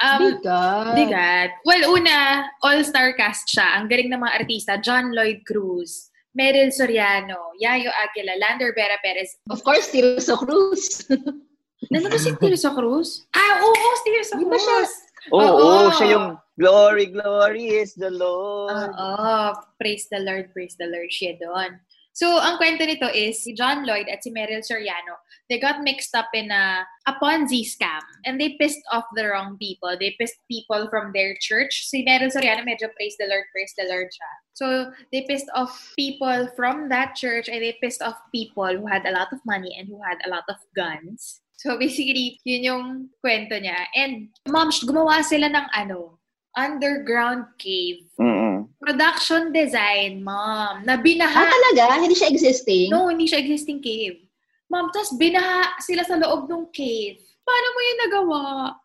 [0.00, 0.96] um, Bigat.
[0.96, 1.50] bigat.
[1.68, 3.76] Well, una, all-star cast siya.
[3.76, 4.80] Ang galing ng mga artista.
[4.80, 11.04] John Lloyd Cruz, Meryl Soriano, Yayo Aguila, Lander Vera Perez, Of course, Tirso Cruz.
[11.92, 13.28] Nandun ba si Tirso Cruz?
[13.36, 14.78] Ah, oo, si Tirso Di ba siya?
[14.80, 14.92] Cruz.
[15.36, 15.60] Oo, Oo.
[15.60, 18.72] oh, siya yung glory, glory is the Lord.
[18.88, 21.76] Oo, praise the Lord, praise the Lord siya doon.
[22.12, 25.14] So, ang kwento nito is si John Lloyd at si Meryl Soriano,
[25.48, 29.56] they got mixed up in a, a Ponzi scam and they pissed off the wrong
[29.58, 29.94] people.
[29.98, 31.86] They pissed people from their church.
[31.86, 34.30] Si Meryl Soriano medyo praise the Lord, praise the Lord siya.
[34.54, 34.66] So,
[35.12, 39.14] they pissed off people from that church and they pissed off people who had a
[39.14, 41.40] lot of money and who had a lot of guns.
[41.56, 42.84] So, basically, yun yung
[43.24, 43.88] kwento niya.
[43.94, 46.19] And, moms, gumawa sila ng ano,
[46.58, 48.66] underground cave Mm-mm.
[48.82, 51.46] production design, ma'am, na ah, binaha.
[51.46, 52.02] talaga?
[52.02, 52.90] Hindi siya existing?
[52.90, 54.26] No, hindi siya existing cave.
[54.70, 57.18] Ma'am, tapos binaha sila sa loob ng cave.
[57.42, 58.42] Paano mo yun nagawa?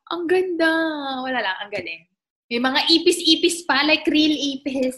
[0.10, 0.74] Ang ganda.
[1.22, 2.02] Wala lang, ang galing.
[2.50, 4.98] May mga ipis-ipis pa, like real ipis.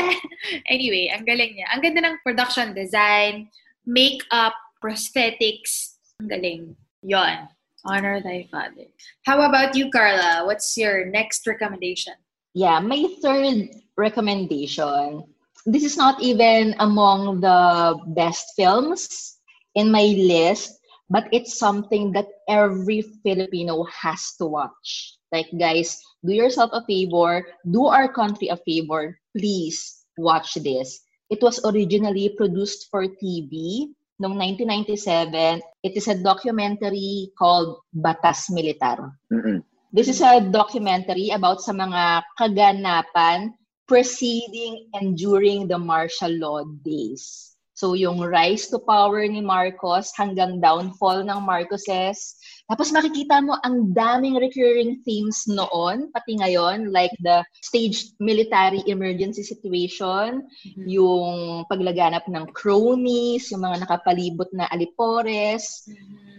[0.72, 1.68] anyway, ang galing niya.
[1.72, 3.48] Ang ganda ng production design,
[3.84, 6.00] makeup, prosthetics.
[6.20, 6.62] Ang galing.
[7.04, 7.48] Yon.
[7.84, 8.86] Honor thy father.
[9.26, 10.46] How about you, Carla?
[10.46, 12.14] What's your next recommendation?
[12.54, 15.24] Yeah, my third recommendation.
[15.66, 19.38] This is not even among the best films
[19.74, 20.78] in my list,
[21.10, 25.16] but it's something that every Filipino has to watch.
[25.32, 31.00] Like, guys, do yourself a favor, do our country a favor, please watch this.
[31.30, 33.88] It was originally produced for TV
[34.22, 35.58] noong 1997.
[35.82, 39.10] It is a documentary called Batas Militar.
[39.34, 39.66] Mm-mm.
[39.90, 43.52] This is a documentary about sa mga kaganapan
[43.90, 47.52] preceding and during the martial law days.
[47.74, 52.38] So yung rise to power ni Marcos hanggang downfall ng Marcoses.
[52.72, 59.44] Tapos makikita mo ang daming recurring themes noon, pati ngayon, like the staged military emergency
[59.44, 60.48] situation,
[60.88, 65.84] yung paglaganap ng cronies, yung mga nakapalibot na alipores,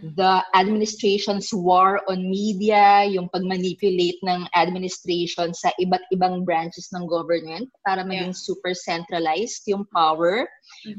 [0.04, 7.72] the administration's war on media, yung pagmanipulate ng administration sa iba't ibang branches ng government
[7.88, 10.43] para maging super centralized yung power,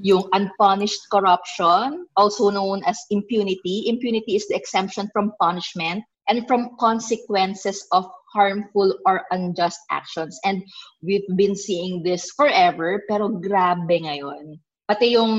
[0.01, 3.85] yung unpunished corruption, also known as impunity.
[3.93, 6.01] Impunity is the exemption from punishment
[6.33, 10.41] and from consequences of harmful or unjust actions.
[10.49, 10.65] And
[11.05, 14.57] we've been seeing this forever, pero grabe ngayon.
[14.89, 15.33] Pati yung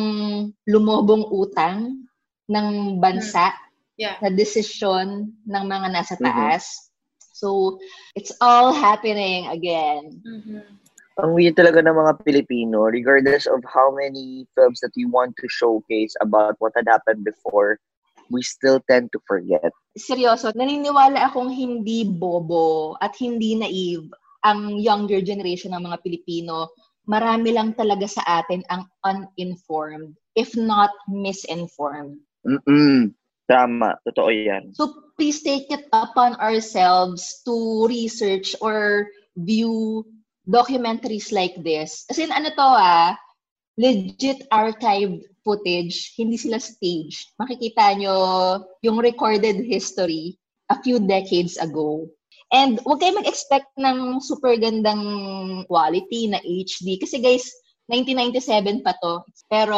[0.69, 2.05] lumobong utang
[2.49, 3.53] ng bansa
[3.95, 4.19] Yeah.
[4.19, 6.91] na desisyon ng mga nasa taas.
[7.35, 7.79] So,
[8.15, 10.19] it's all happening again.
[10.23, 10.63] Mm-hmm.
[11.23, 15.47] Ang weird talaga ng mga Pilipino, regardless of how many films that we want to
[15.47, 17.79] showcase about what had happened before,
[18.27, 19.71] we still tend to forget.
[19.95, 24.11] Seryoso, naniniwala akong hindi bobo at hindi naive
[24.43, 26.67] ang younger generation ng mga Pilipino.
[27.07, 32.19] Marami lang talaga sa atin ang uninformed, if not misinformed.
[32.45, 33.11] Mm-mm.
[33.45, 33.97] Tama.
[34.05, 34.73] Totoo yan.
[34.73, 40.05] So please take it upon ourselves to research or view
[40.49, 42.05] documentaries like this.
[42.09, 43.13] As in, ano to ah,
[43.77, 47.37] legit archived footage, hindi sila staged.
[47.37, 48.17] Makikita nyo
[48.81, 50.37] yung recorded history
[50.73, 52.09] a few decades ago.
[52.53, 55.03] And huwag kayo mag-expect ng super gandang
[55.69, 56.97] quality na HD.
[56.97, 57.45] Kasi guys,
[57.85, 59.21] 1997 pa to.
[59.45, 59.77] Pero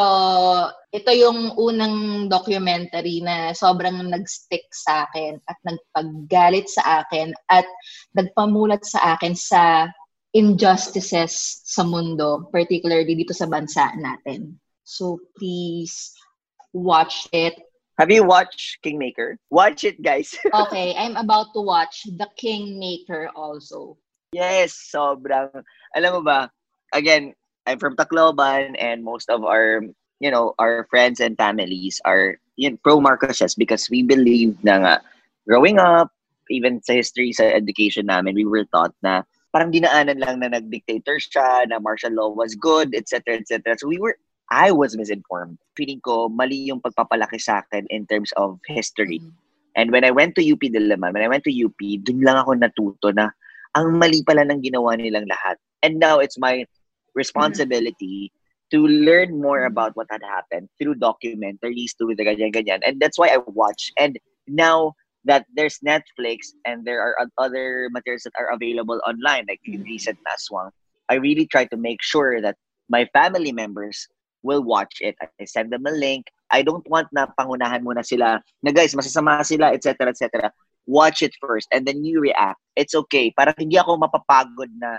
[0.88, 7.68] ito yung unang documentary na sobrang nag-stick sa akin at nagpaggalit sa akin at
[8.16, 9.92] nagpamulat sa akin sa
[10.32, 14.56] injustices sa mundo, particularly dito sa bansa natin.
[14.84, 16.16] So please
[16.72, 17.56] watch it.
[17.98, 19.36] Have you watched Kingmaker?
[19.50, 20.30] Watch it, guys.
[20.54, 23.98] okay, I'm about to watch The Kingmaker also.
[24.30, 25.50] Yes, sobrang.
[25.98, 26.46] Alam mo ba,
[26.94, 27.34] again,
[27.68, 29.84] I'm from Tacloban and most of our,
[30.20, 34.94] you know, our friends and families are yun, pro Marcoses because we believe na nga,
[35.46, 36.08] growing up,
[36.48, 41.20] even sa history, sa education namin, we were taught na parang dinaanan lang na nag-dictator
[41.20, 43.76] siya, na martial law was good, etc., etc.
[43.76, 44.16] So we were,
[44.48, 45.60] I was misinformed.
[45.76, 49.20] Feeling ko, mali yung pagpapalaki sa akin in terms of history.
[49.20, 49.44] Mm-hmm.
[49.76, 52.56] And when I went to UP Diliman, when I went to UP, dun lang ako
[52.58, 53.30] natuto na
[53.76, 55.60] ang mali pala ng ginawa nilang lahat.
[55.84, 56.66] And now it's my
[57.18, 58.70] responsibility mm-hmm.
[58.70, 59.74] to learn more mm-hmm.
[59.74, 62.78] about what had happened through documentaries, through the ganyan ganyan.
[62.86, 63.90] And that's why I watch.
[63.98, 64.14] And
[64.46, 64.94] now
[65.26, 69.82] that there's Netflix and there are other materials that are available online, like mm-hmm.
[69.82, 70.70] recent Naswang,
[71.10, 72.54] I really try to make sure that
[72.88, 74.06] my family members
[74.46, 75.16] will watch it.
[75.20, 76.30] I send them a link.
[76.48, 80.52] I don't want na pangunahan muna sila na guys, masasama sila, etc., etc.
[80.86, 82.60] Watch it first and then you react.
[82.76, 83.28] It's okay.
[83.36, 84.96] Para hindi ako mapapagod na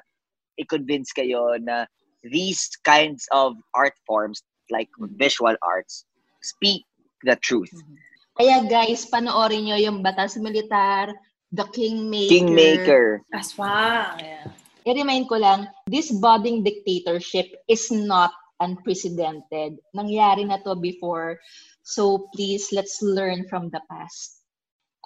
[0.59, 1.89] i-convince kayo na
[2.23, 6.05] these kinds of art forms like visual arts
[6.41, 6.85] speak
[7.23, 7.71] the truth.
[7.73, 7.95] Mm-hmm.
[8.39, 11.11] Kaya guys, panoorin nyo yung Batas Militar,
[11.51, 12.31] The Kingmaker.
[12.31, 13.05] Kingmaker.
[13.35, 14.23] Aswang.
[14.23, 14.47] Yeah.
[14.87, 18.31] I-remind ko lang, this budding dictatorship is not
[18.63, 19.75] unprecedented.
[19.91, 21.35] Nangyari na to before.
[21.83, 24.39] So please, let's learn from the past.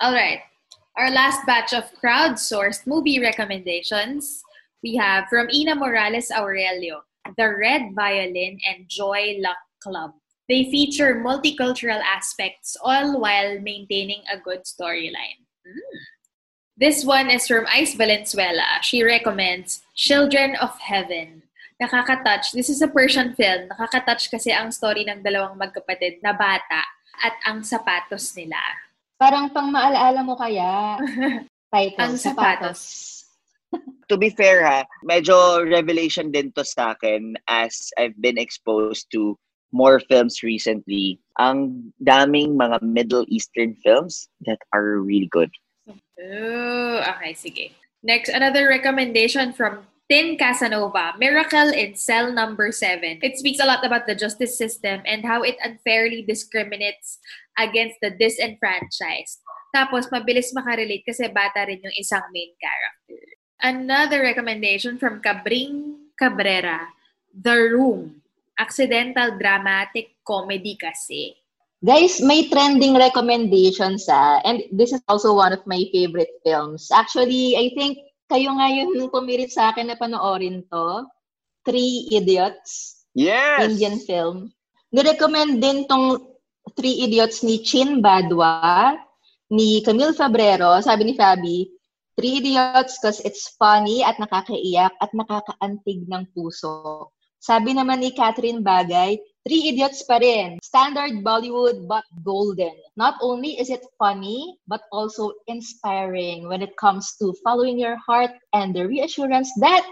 [0.01, 0.45] All right.
[0.93, 4.45] Our last batch of crowdsourced movie recommendations.
[4.83, 7.07] We have from Ina Morales Aurelio.
[7.37, 10.11] The Red Violin, and Joy Luck Club.
[10.49, 15.47] They feature multicultural aspects all while maintaining a good storyline.
[15.63, 15.97] Mm.
[16.75, 18.83] This one is from Ice Valenzuela.
[18.83, 21.43] She recommends Children of Heaven.
[21.79, 22.51] Nakaka-touch.
[22.51, 23.71] This is a Persian film.
[23.71, 26.83] Nakaka-touch kasi ang story ng dalawang magkapatid na bata
[27.23, 28.59] at ang sapatos nila.
[29.15, 30.99] Parang pang maalaala mo kaya
[31.71, 32.83] title, ang sapatos.
[32.83, 33.22] sapatos
[34.09, 39.37] to be fair ha, medyo revelation din to sa akin as I've been exposed to
[39.73, 41.19] more films recently.
[41.41, 45.49] Ang daming mga Middle Eastern films that are really good.
[45.89, 47.73] Oh, okay, sige.
[48.05, 53.23] Next, another recommendation from Tin Casanova, Miracle in Cell Number 7.
[53.23, 57.17] It speaks a lot about the justice system and how it unfairly discriminates
[57.57, 59.41] against the disenfranchised.
[59.73, 63.25] Tapos, mabilis makarelate kasi bata rin yung isang main character.
[63.63, 66.83] Another recommendation from Cabring Cabrera,
[67.31, 68.19] The Room.
[68.59, 71.31] Accidental dramatic comedy kasi.
[71.79, 74.43] Guys, may trending recommendations ah.
[74.43, 76.91] And this is also one of my favorite films.
[76.91, 81.07] Actually, I think kayo nga yung pumirit sa akin na panoorin to.
[81.63, 83.03] Three Idiots.
[83.15, 83.63] Yes!
[83.63, 84.51] Indian film.
[84.91, 86.19] Nirecommend din tong
[86.75, 88.93] Three Idiots ni Chin Badwa,
[89.51, 91.67] ni Camille Fabrero, sabi ni Fabi,
[92.17, 97.09] Three Idiots because it's funny at nakakaiyak at nakakaantig ng puso.
[97.43, 100.55] Sabi naman ni Catherine Bagay, Three Idiots pa rin.
[100.63, 102.71] Standard Bollywood but golden.
[102.95, 108.31] Not only is it funny, but also inspiring when it comes to following your heart
[108.55, 109.83] and the reassurance that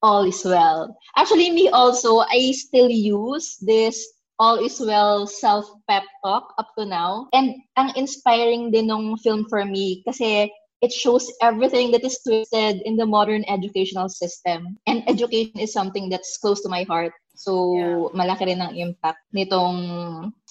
[0.00, 0.96] all is well.
[1.20, 4.00] Actually, me also, I still use this
[4.38, 7.28] all is well self-pep talk up to now.
[7.32, 10.50] And ang inspiring din ng film for me kasi
[10.84, 14.76] it shows everything that is twisted in the modern educational system.
[14.84, 17.16] And education is something that's close to my heart.
[17.34, 18.12] So, yeah.
[18.12, 19.80] malaki rin ang impact nitong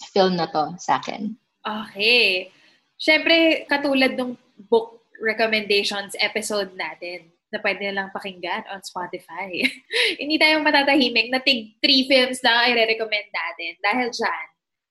[0.09, 1.37] film na to sa akin.
[1.61, 2.49] Okay.
[2.97, 4.33] Siyempre, katulad ng
[4.67, 9.61] book recommendations episode natin na pwede nilang pakinggan on Spotify.
[10.21, 13.77] Hindi tayo matatahimik na tig three films lang ay re-recommend natin.
[13.85, 14.45] Dahil dyan,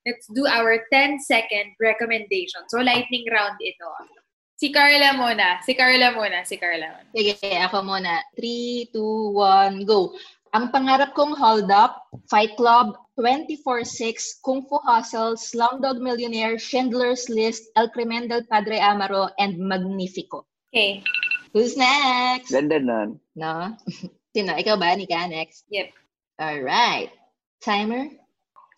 [0.07, 2.62] let's do our 10-second recommendation.
[2.70, 3.90] So, lightning round ito.
[4.62, 5.58] Si Carla muna.
[5.66, 6.46] Si Carla muna.
[6.46, 7.10] Si Carla muna.
[7.10, 7.34] Sige,
[7.66, 8.22] ako muna.
[8.38, 10.14] 3, 2, 1, go.
[10.54, 17.74] Ang pangarap kong hold up, Fight Club, 24-6, Kung Fu Hustle, Slumdog Millionaire, Schindler's List,
[17.74, 20.46] El Crimen del Padre Amaro, and Magnifico.
[20.70, 21.02] Okay.
[21.50, 22.54] Who's next?
[22.54, 23.18] Ganda nun.
[23.34, 23.74] No?
[24.36, 24.54] Sino?
[24.54, 25.26] Ikaw ba, Nika?
[25.26, 25.66] Next?
[25.74, 25.90] Yep.
[26.38, 27.10] Alright.
[27.58, 28.14] Timer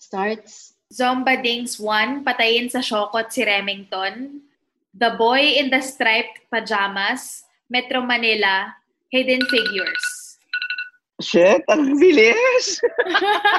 [0.00, 0.80] starts.
[0.88, 4.40] Zomba Dings 1, patayin sa Shokot si Remington.
[4.94, 8.70] The Boy in the Striped Pajamas, Metro Manila,
[9.10, 10.38] Hidden Figures.
[11.18, 12.78] Shit, ang bilis!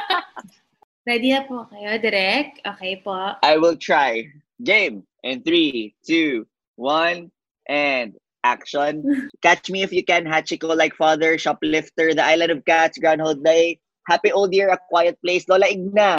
[1.07, 2.63] Ready na po kayo, Direk?
[2.63, 3.36] Okay po.
[3.43, 4.31] I will try.
[4.63, 5.03] Game.
[5.27, 6.47] In three, two,
[6.79, 7.36] one,
[7.67, 8.15] and
[8.47, 9.03] action.
[9.43, 10.23] Catch me if you can.
[10.23, 15.19] Hachiko like father, shoplifter, the island of cats, Groundhog Day, happy old year, a quiet
[15.19, 16.15] place, Lola Igna.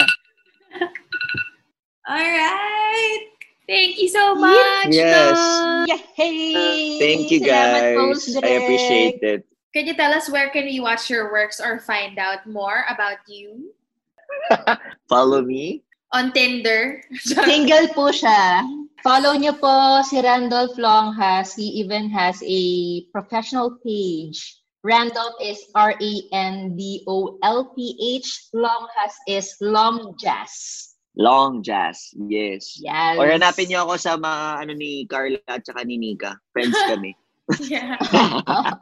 [2.07, 3.36] All right.
[3.67, 4.95] Thank you so much.
[4.95, 5.35] Yes.
[6.15, 6.99] Yay!
[6.99, 7.99] Thank you guys.
[7.99, 8.43] Direk.
[8.43, 9.43] I appreciate it.
[9.75, 13.19] Can you tell us where can we watch your works or find out more about
[13.27, 13.75] you?
[15.11, 15.83] Follow me.
[16.15, 17.03] On Tinder.
[17.19, 18.63] Single po siya.
[19.03, 21.51] Follow niyo po si Randolph Longhas.
[21.59, 22.63] He even has a
[23.11, 24.63] professional page.
[24.87, 26.27] Randolph is R-A-N-D-O-L-P-H.
[28.55, 30.86] Longhas is Long Jazz.
[31.17, 32.13] Long Jazz.
[32.13, 32.77] Yes.
[32.77, 33.17] Yes.
[33.17, 36.37] Or hanapin niyo ako sa mga ano ni Carla at saka ni Nika.
[36.53, 37.17] Friends kami.
[37.65, 37.97] yeah.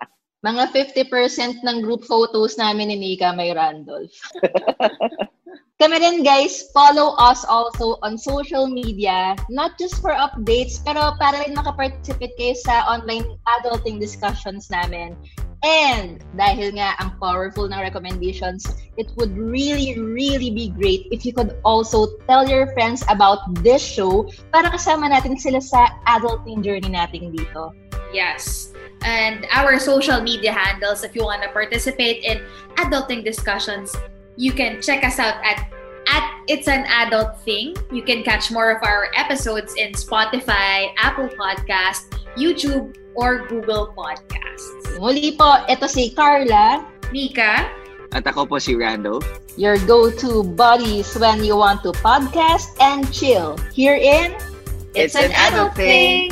[0.45, 0.77] Mga
[1.09, 4.13] 50% ng group photos namin ni Nika may Randolph.
[5.81, 11.43] Kami rin guys, follow us also on social media, not just for updates, pero para
[11.43, 13.25] rin makaparticipate kayo sa online
[13.59, 15.17] adulting discussions namin.
[15.65, 18.69] And dahil nga ang powerful ng recommendations,
[19.01, 23.81] it would really, really be great if you could also tell your friends about this
[23.81, 27.73] show para kasama natin sila sa adulting journey natin dito.
[28.13, 28.69] Yes.
[29.01, 32.45] And our social media handles, if you want to participate in
[32.77, 33.89] adulting discussions,
[34.37, 35.65] you can check us out at
[36.07, 37.75] at It's an Adult Thing.
[37.91, 44.99] You can catch more of our episodes in Spotify, Apple Podcast, YouTube, or Google Podcasts.
[44.99, 47.65] Muli po, ito si Carla, Mika,
[48.15, 49.25] At ako po si Randolph.
[49.59, 53.55] your go-to buddies when you want to podcast and chill.
[53.71, 54.35] Here in
[54.95, 56.31] It's an Adult Thing.